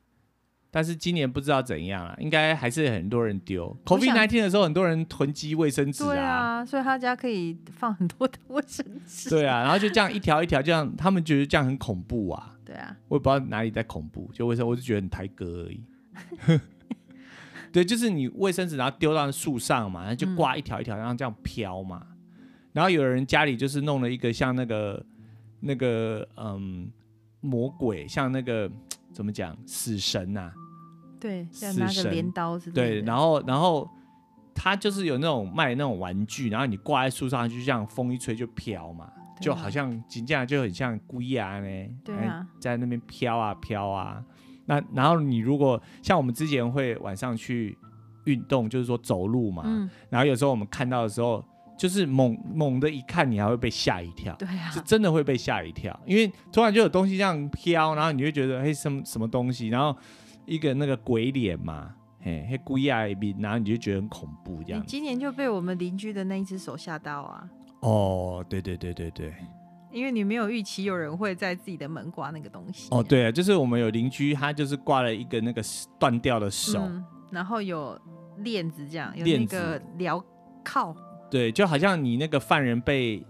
[0.73, 3.77] 但是今年不知道怎样啊，应该还是很多人丢。
[3.85, 6.07] COVID-19 的时候，很多人囤积卫生纸啊。
[6.07, 9.29] 对啊，所以他家可以放很多的卫生纸。
[9.29, 12.55] 对啊，然后就这样一条一条，这样他们觉得这样很恐怖啊。
[12.63, 15.83] 对啊，我也不知道哪里在恐怖，就卫生，我就觉得很台歌而已。
[17.73, 22.05] 对，就是你卫生纸，然后丢到树上嘛，然后就挂一条一条，然后这样飘嘛。
[22.05, 25.05] 嗯、然后有人家里就是弄了一个像那个
[25.59, 26.89] 那个嗯
[27.41, 28.71] 魔鬼，像那个
[29.13, 30.53] 怎么讲死神呐、啊。
[31.21, 32.81] 对，像拿个镰刀之类的。
[32.81, 33.87] 对，然后然后
[34.55, 44.21] 他就是有那种卖那种玩具，然后你挂在树上，就像风一吹就飘嘛，啊、就好像金这样就很像龟啊呢，对啊，在那边飘啊飘啊。
[44.65, 47.77] 那然后你如果像我们之前会晚上去
[48.25, 51.43] 运动，就是说走路嘛，嗯、然后有时候我们看到的时候，
[51.77, 59.95] 就是猛猛的一看，你还会被吓一跳，对啊，是真的会被吓一跳，因为突然就有东西这样飘，然后你会觉得嘿什么什么东西，然后。
[60.45, 64.81] 一个那个鬼脸嘛，嘿，嘿，鬼啊一边，然后你就觉得很恐怖这样。
[64.81, 67.49] 你今年就被我们邻居的那一只手吓到啊？
[67.81, 69.33] 哦，对对对对对。
[69.91, 72.87] 因为你没有预期有人会在自己的门挂那个东西。
[72.91, 75.61] 哦，对啊，就是我们有邻居，他就是挂了一个那个
[75.99, 77.99] 断掉的手，嗯、然后有
[78.37, 80.23] 链子这样，有那个镣
[80.63, 80.95] 铐。
[81.29, 83.25] 对，就好像你那个犯人被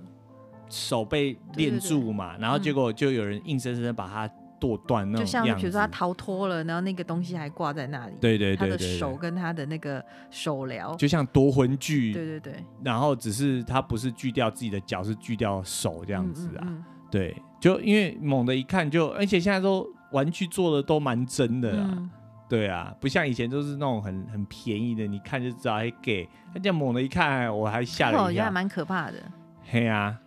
[0.69, 4.31] 手被链住嘛，对对对，然后结果就有人硬生生的把他。
[4.61, 8.13] 剁断那种，就像比如说他逃脱了，然后那个东西还挂在那里。
[8.21, 12.13] 对对对，他的手跟他的那个手镣，就像夺魂锯。
[12.13, 12.63] 对对对。
[12.83, 16.61] 然后只是他不是锯掉自己的脚，是锯掉手这样子啊。
[16.61, 21.89] 嗯嗯嗯对，就因为猛的一看就，而且现在都玩具做的都蛮真的啊。
[21.91, 22.09] 嗯、
[22.47, 26.23] 对啊，不像以前都是那种很很便宜的，你看就知道还给。
[26.53, 28.23] 他这样猛的一看，我还吓了一跳。
[28.25, 29.17] 我觉得还蛮可怕的。
[29.65, 30.17] 嘿啊。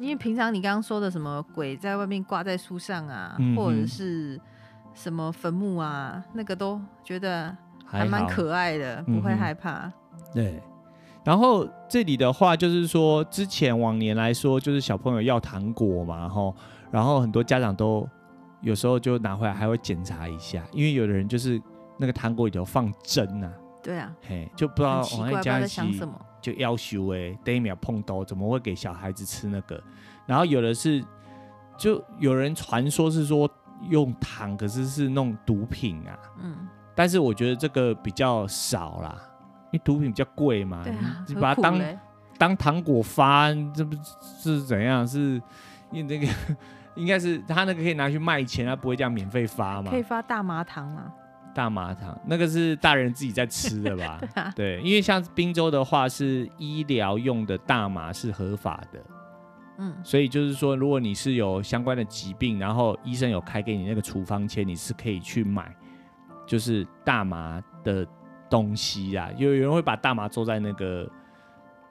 [0.00, 4.40] 因为平常你刚刚说的什么鬼在外面挂在树上啊，嗯、或者是
[4.94, 9.92] 什么坟墓啊，那个都觉得还蛮可爱的，不会害怕、嗯。
[10.34, 10.62] 对，
[11.22, 16.56] 然后这里的话就是说，之前往年来说，就是小朋友要糖果嘛，吼，
[16.90, 18.08] 然后很多家长都
[18.62, 21.60] 有时候就拿回来还会检查一下，因为有的人就是
[21.98, 23.52] 那个糖果里头放针啊。
[23.82, 26.14] 对啊，嘿，就不知道我在家想什么。
[26.40, 29.82] 就要求哎，第一秒碰到怎么会给小孩子吃那个？
[30.26, 31.04] 然后有的是，
[31.76, 33.50] 就有人传说是说
[33.88, 36.18] 用糖，可是是弄毒品啊。
[36.42, 36.68] 嗯。
[36.94, 39.16] 但是我觉得这个比较少啦，
[39.70, 40.82] 因为毒品比较贵嘛。
[40.84, 41.24] 对啊。
[41.28, 41.80] 你把它当
[42.36, 43.96] 当糖果发，这不
[44.42, 45.06] 是怎样？
[45.06, 45.40] 是
[45.90, 46.32] 因为那个
[46.94, 49.90] 应该是他那个可以拿去卖钱，他不会这样免费发嘛？
[49.90, 51.12] 可以发大麻糖吗？
[51.54, 54.18] 大麻糖那个是大人自己在吃的吧？
[54.34, 59.04] 对啊，对，因为像滨州的话是医疗用的大麻是合法的，
[59.78, 65.74] 嗯，所以就是说，如果你是有相关的疾病，然后医生有开给你那个处方签，你是可以去买，
[66.46, 68.06] 就是大麻的
[68.48, 69.30] 东西啊。
[69.36, 71.10] 有有人会把大麻做在那个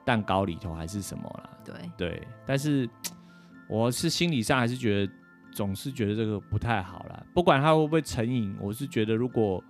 [0.04, 1.50] 蛋糕里头还是什么啦？
[1.64, 2.88] 对对，但是
[3.68, 5.12] 我是心理上还是觉得。
[5.52, 9.62] 总是觉得这个不太好啦，不管他会不会成瘾，我是觉得如果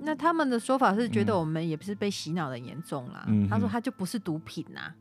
[0.00, 3.24] 那他们的说法是觉得我们也不是被洗脑的严重啦。
[3.28, 4.92] 嗯、他说他就不是毒品呐，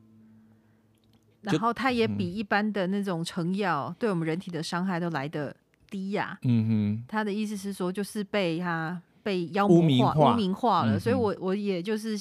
[1.42, 5.56] 然后他也比一般的那种成药对我们人体的伤害都来得
[5.90, 6.38] 低呀。
[6.44, 10.86] 嗯哼，他的意思是说就是被他被妖魔化、污名化。
[10.86, 12.18] 了，所以我我也就是。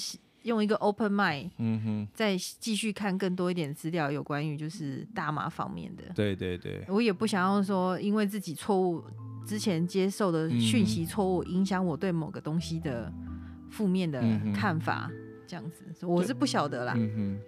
[0.47, 6.03] 用一个 open mind，嗯哼，再继续看更多一点资料，有关于就是大麻方面的。
[6.15, 9.03] 对对对，我也不想要说，因为自己错误
[9.45, 13.11] 之前接受的讯息错误，影响我对某个东西的
[13.69, 14.21] 负面的
[14.55, 15.11] 看法，
[15.45, 16.93] 这样子，我是不晓得啦。
[16.95, 17.39] 嗯哼，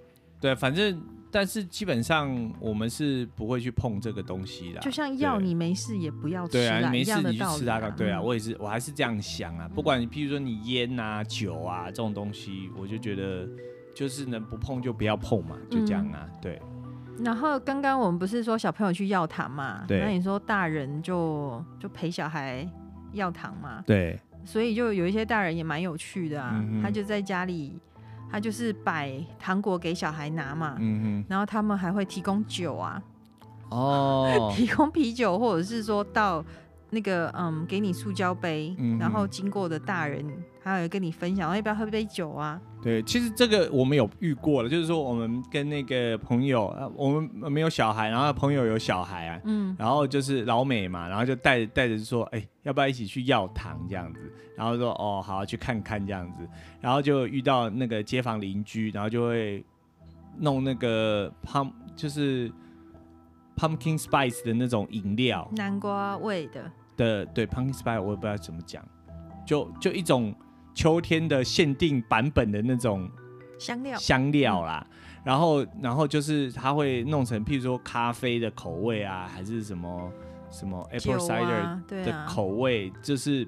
[0.41, 1.01] 对，反正。
[1.31, 9.69] 但是基本上我们是不会去碰这个东西的，就像药你没事也不要吃，对啊，没事你去吃它，对啊，我也是，我还是这样想啊。
[9.75, 13.47] 不管你譬如说你烟啊、酒啊这种东西，我就觉得
[13.93, 16.59] 就是能不碰就不要碰嘛，就这样啊，对。
[17.23, 19.85] 然后刚刚我们不是说小朋友去药堂嘛？
[19.87, 19.99] 对。
[19.99, 22.67] 那你说大人就就陪小孩
[23.13, 23.83] 药堂嘛？
[23.85, 24.19] 对。
[24.45, 27.77] 所以就有一些大人也蛮有趣的啊，他就在家里。
[28.31, 33.01] 他就是摆糖果给小孩拿嘛，嗯哼，然后他们还会提供酒啊，
[33.69, 36.43] 哦， 提供啤酒，或者是说到
[36.89, 40.25] 那个嗯，给你塑胶杯，嗯、然后经过的大人，
[40.63, 42.59] 还有跟你分享，要不要喝杯酒啊？
[42.81, 54.31] 对，其实这个我们有遇过了，就是说我们跟那个朋友，我们没有小孩，然后朋友有小孩啊，嗯，然后就是老美嘛，然后就带带着说，哎，要不要一起去药堂这样子？
[54.55, 56.47] 然后说，哦，好，去看看这样子，
[56.81, 59.63] 然后就遇到那个街坊邻居，然后就会
[60.37, 62.49] 弄那个 pump，就是
[63.57, 68.85] pumpkin spice 的那种饮料，南瓜味的，的对 pumpkin spice 我也不知道怎么讲，
[69.43, 70.35] 就就一种。
[70.75, 73.09] 秋天的限定版本的那种
[73.57, 74.85] 香料香料啦，
[75.25, 80.09] 然后然后就是它会弄成，譬如说咖啡的口味啊，还是什么
[80.49, 83.45] 什么 apple cider 的口味，就是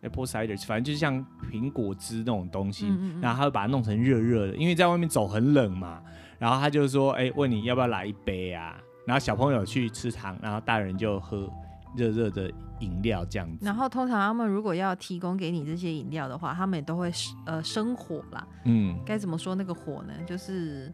[0.00, 2.88] apple cider，反正就是像苹果汁那种东西，
[3.20, 6.02] 然后他会把它弄成热热的，因为在外面走很冷嘛，
[6.38, 8.76] 然后他就说，哎，问你要不要来一杯啊？
[9.06, 11.48] 然后小朋友去吃糖，然后大人就喝
[11.96, 12.50] 热热的。
[12.80, 17.10] 饮料这样子，然后通常他们如果要提供给你这些饮料的话，他们也都会
[17.46, 18.46] 呃生火啦。
[18.64, 20.12] 嗯，该怎么说那个火呢？
[20.26, 20.92] 就是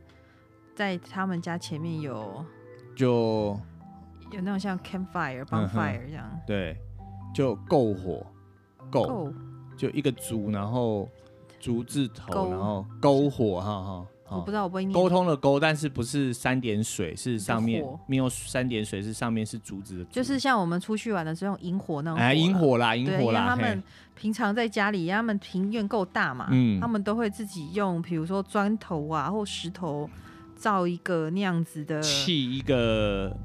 [0.74, 2.44] 在他们家前面有
[2.94, 3.58] 就
[4.30, 6.30] 有那种像 campfire、bonfire 这样。
[6.46, 6.76] 对，
[7.34, 8.24] 就篝火，
[8.92, 9.32] 篝
[9.76, 11.08] 就一个竹，然后
[11.58, 14.06] 竹字头，然后篝火，哈哈。
[14.30, 14.92] 我不知道我不会念。
[14.92, 20.10] 沟通的沟，但是不是三点水，是上面没有三点水，是上面是竹子的竹。
[20.12, 22.18] 就是像我们出去玩的时候用营火那种。
[22.18, 23.46] 哎，萤火啦，萤火啦。
[23.48, 23.82] 他们
[24.14, 30.08] 平常在家里，他们庭院够大嘛，嗯，他们都会自己用，比如说砖头啊或石头
[30.56, 33.36] 造一个那样子的，砌一个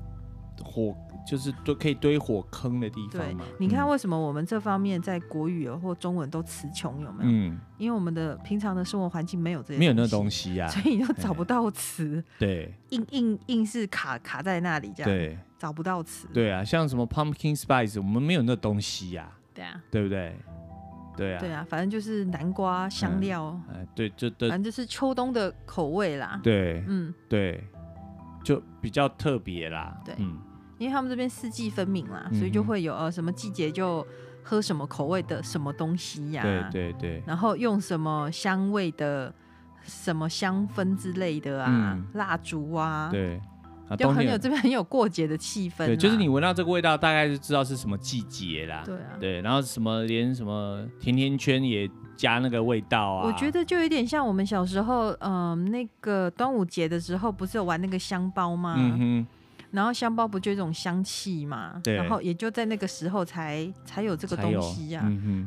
[0.64, 0.96] 火。
[1.26, 3.44] 就是都可以堆火坑的地方嘛。
[3.44, 7.30] 对，你看为什么我们这方面在国语或中文都词穷有没有？
[7.30, 12.24] 嗯，因为我们的平常的生活环境没有这些，没有那东西呀，所以你就找不到词。
[12.38, 15.12] 对，硬硬硬是卡卡在那里这样。
[15.12, 16.28] 对，找不到词。
[16.34, 19.32] 对啊，像什么 pumpkin spice，我们没有那东西呀。
[19.54, 20.36] 对啊，对不对？
[21.18, 21.40] 对啊。
[21.40, 23.60] 对啊，反正就是南瓜香料。
[23.74, 26.40] 哎，对，就反正就是秋冬的口味啦。
[26.44, 27.64] 对，嗯，对，
[28.44, 29.98] 就比较特别啦。
[30.06, 30.38] 对，嗯。
[30.78, 34.06] 因为他们这边四季分明啦，所以就会有呃什么季节就
[34.44, 39.34] 喝什么口味的什么东西呀，对对对，然后用什么香味的
[39.84, 43.40] 什么香氛之类的啊，蜡烛啊，对，
[43.98, 45.86] 就很有这边很有过节的气氛。
[45.86, 48.84] 对，就是你闻到这个味道，大概就知道是什么季节啦。
[48.86, 53.28] 对啊，对，然后什么连什么甜甜圈也加那个味道啊。
[53.28, 58.76] 我觉得就有点像我们小时候，嗯，那个端午节的时候不是有玩那个香包吗？
[58.78, 59.28] 嗯哼。
[59.76, 61.80] 然后香包不就一种香气嘛？
[61.84, 61.96] 对。
[61.96, 65.04] 然后也就在那个时候才才有这个东西呀。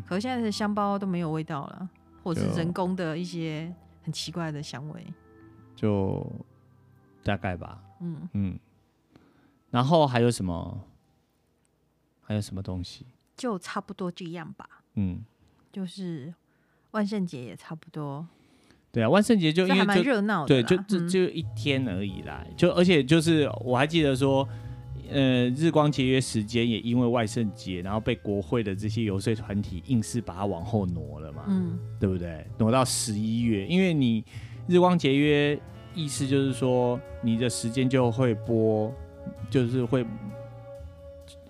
[0.06, 1.88] 可是现在的香包都没有味道了，
[2.22, 5.06] 或者是人工的一些很奇怪的香味。
[5.74, 6.30] 就
[7.24, 7.82] 大概吧。
[8.00, 8.58] 嗯嗯。
[9.70, 10.80] 然后还有什么？
[12.20, 13.06] 还有什么东西？
[13.34, 14.68] 就差不多这样吧。
[14.94, 15.24] 嗯。
[15.72, 16.34] 就是
[16.90, 18.26] 万圣节也差不多。
[18.90, 22.42] 对啊，万圣节就因为蛮热闹的，对，就就就一天而已啦。
[22.48, 24.48] 嗯、就而且就是我还记得说，
[25.10, 32.46] 呃，日光节约时间也因为万圣节，然后被国会的这些游说团体硬是把它往后挪了嘛，嗯，对不对？
[32.56, 34.24] 挪到十一月，因为你
[34.66, 35.60] 日光节约
[35.94, 38.90] 意思就是说你的时间就会播，
[39.50, 40.00] 就是会，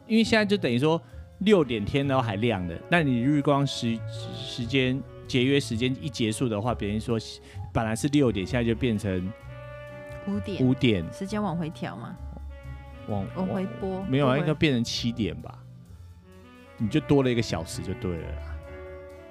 [0.09, 1.01] 因为现在就等于说
[1.39, 3.97] 六点天都还亮的，那你日光时
[4.35, 5.01] 时间。
[5.29, 7.19] 节约时间一结束的话，别人说
[7.73, 9.33] 本来是六点，现在就变成
[10.27, 10.67] 五点。
[10.67, 12.17] 五点，时间往回调吗？
[13.07, 14.03] 往往回拨？
[14.05, 15.57] 没有啊，应该变成七点吧？
[16.79, 18.29] 你就多了一个小时就对了。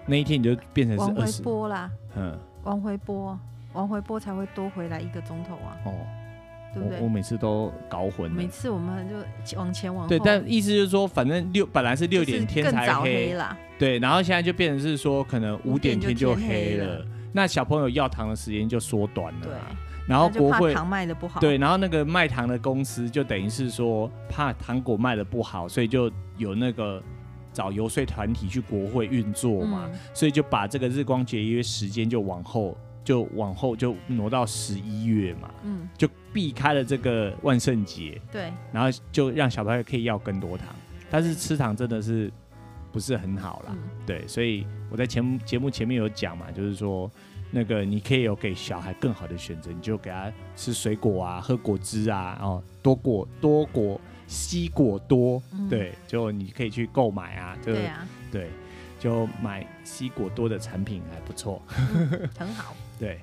[0.06, 1.12] 那一天你就变成是二十。
[1.16, 1.92] 往回拨啦。
[2.16, 2.40] 嗯。
[2.64, 3.40] 往回拨，
[3.74, 5.78] 往回拨才会多回来一个钟头啊。
[5.86, 5.92] 哦。
[6.78, 7.00] 对不对？
[7.00, 8.32] 我，我每次都搞混。
[8.32, 10.10] 每次我们就往前往后。
[10.10, 13.58] 对，但意思就是说，反正六本来是六点天才黑啦。
[13.80, 16.48] 对，然后现在就变成是说，可能五点天就黑了。
[16.48, 19.40] 黑了，那小朋友要糖的时间就缩短了。
[19.44, 19.52] 对。
[20.08, 21.40] 然后国会糖卖的不好。
[21.40, 27.04] 对，然后那个卖糖的公司就等于是说，怕糖果卖的不好，所以就有那个
[27.52, 32.78] 找游说团体去国会运作嘛，嗯、所以就把这个日光节约时间就往后。
[33.04, 40.68] 就往后就挪到十一月嘛，嗯，就避开了这个万圣节，对，然后就让小朋友可以要更多糖，
[41.10, 42.32] 但是吃糖真的是
[42.92, 47.10] 不是很好啦，嗯、对，所以我在前节目前面有讲嘛，就是说
[47.50, 58.52] 那个你可以有给小孩更好的选择，你就给他吃水果啊，喝果汁啊，哦，多果多果西果多，嗯、对，就你可以去购买啊，就对啊，对，
[59.00, 61.60] 就买西果多的产品还不错，
[61.96, 62.76] 嗯，很好。
[63.00, 63.20] 对，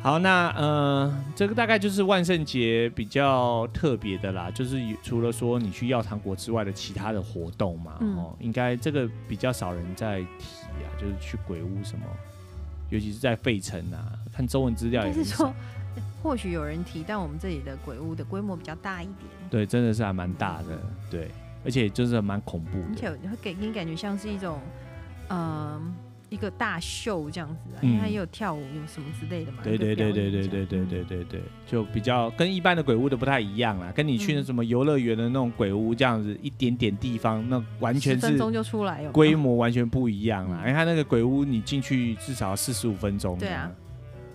[0.00, 12.06] 好，那呃，这个大概就是万圣节比较特别的啦，就是除了说你去要糖果之外的其他的活动嘛，嗯、哦，应该这个比较少人在提啊，就是去鬼屋什么，
[12.90, 15.52] 尤其是在费城啊，看中文资料也是说，
[16.22, 19.16] 或许有人提，但我们这里的鬼屋的规模比较大一点，
[19.50, 20.78] 对，真的是还蛮大的，
[21.10, 21.28] 对，
[21.64, 24.60] 而且就是蛮恐怖的，而且会给你感觉像是一种，
[25.28, 25.82] 嗯、呃。
[26.30, 29.58] 一个大秀这样子啊，因为它也有跳舞，有什么之类的嘛。
[29.62, 40.58] 对对对对对对对对对对，就比较跟一般的鬼屋都不太一样啦，跟你去那什么游乐园的那种鬼屋这样子，一点点地方那完全是分钟就出来，规模完全不一样啦。
[40.60, 43.38] 因为它那个鬼屋你进去至少四十五分钟。
[43.38, 43.70] 对啊。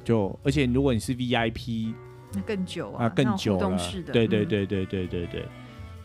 [0.03, 1.93] 就而且如果你是 VIP，
[2.33, 3.77] 那更久啊，更久了。
[4.11, 5.45] 对对对对对对对。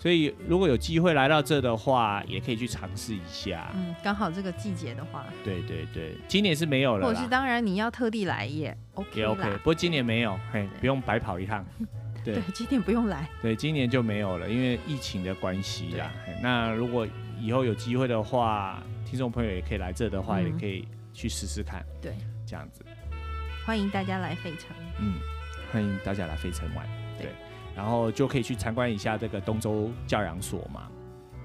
[0.09, 3.71] 所以如果有机会来到这的话，也可以去尝试一下。
[3.75, 5.27] 嗯，刚好这个季节的话。
[5.45, 7.07] 对对对，今年是没有了。
[7.07, 9.11] 或者是当然你要特地来也 OK。
[9.13, 11.63] 也 OK，不过今年没有，嘿，不用白跑一趟。
[12.25, 13.29] 对，对，今年不用来。
[13.43, 16.11] 对，今年就没有了，因为疫情的关系啦。
[16.43, 17.07] 那如果
[17.39, 21.85] 以后有机会的话，听众朋友也可以来这的话，也可以去试试看。
[22.01, 22.83] 对，这样子。
[23.67, 24.75] 欢迎大家来费城。
[25.01, 25.21] 嗯，
[25.71, 26.89] 欢迎大家来费城玩。
[27.79, 30.89] 然后就可以去参观一下这个东周教养所嘛，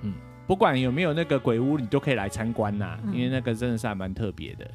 [0.02, 0.16] 嗯，
[0.48, 4.68] 不管有没有那个鬼屋，你都可以来参观呐，嗯、因为那个真的是还蛮特别的。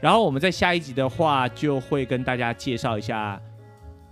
[0.00, 3.40] 然后我们在下一集的话，就会跟大家介绍一下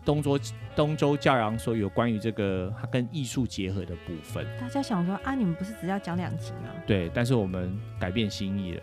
[0.05, 0.37] 东周
[0.75, 4.45] 东周教养所有关于这个它跟艺术结合的部分。
[4.61, 6.71] 大家想说啊，你们不是只要讲两集吗？
[6.89, 8.83] 对，但是我们改变心意了，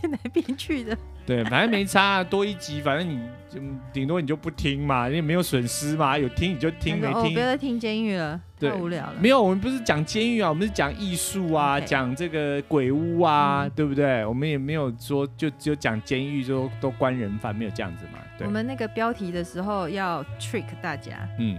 [0.00, 0.96] 变来变去的。
[1.24, 3.60] 对，反正没差，多一集，反正你就
[3.92, 7.16] 顶多你就不听嘛，因为没有损失嘛，有听你就听，没听。
[7.16, 9.14] 哦，不要再听监狱了，太无聊了。
[9.20, 14.24] 没有，我们不是讲监狱啊，我们是讲艺术啊，讲.这个鬼屋啊、嗯，对不对？
[14.26, 18.18] 我们也没有说就只有讲监狱就都关人犯，没有这样子嘛。
[18.36, 18.44] 对。
[18.44, 21.56] 我们那个标题的时候要 trick 大家，嗯，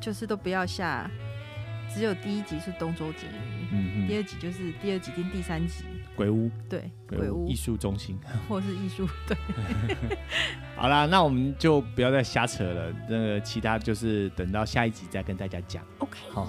[0.00, 1.08] 就是都不要下，
[1.88, 5.84] 只有第一集是东周监狱，嗯嗯，第二集就是第二集跟第三集。
[6.14, 9.36] 鬼屋，对，鬼屋艺术中心， 或是艺术，对。
[10.76, 12.92] 好啦，那我们就不要再瞎扯了。
[13.08, 15.84] 那个其他就是等到下一集再跟大家讲。
[15.98, 16.48] OK，好，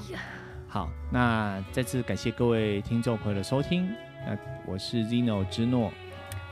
[0.68, 3.88] 好，那再次感谢各位听众朋友的收听。
[4.26, 5.92] 那我是 Zino 之诺，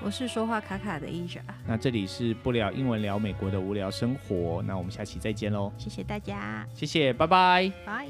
[0.01, 1.39] 我是说话卡卡的 Asia。
[1.65, 4.61] 那这里是不聊英文聊美国的无聊生活。
[4.63, 8.07] 那我们下期再见喽，谢谢大家，谢谢，拜拜，拜。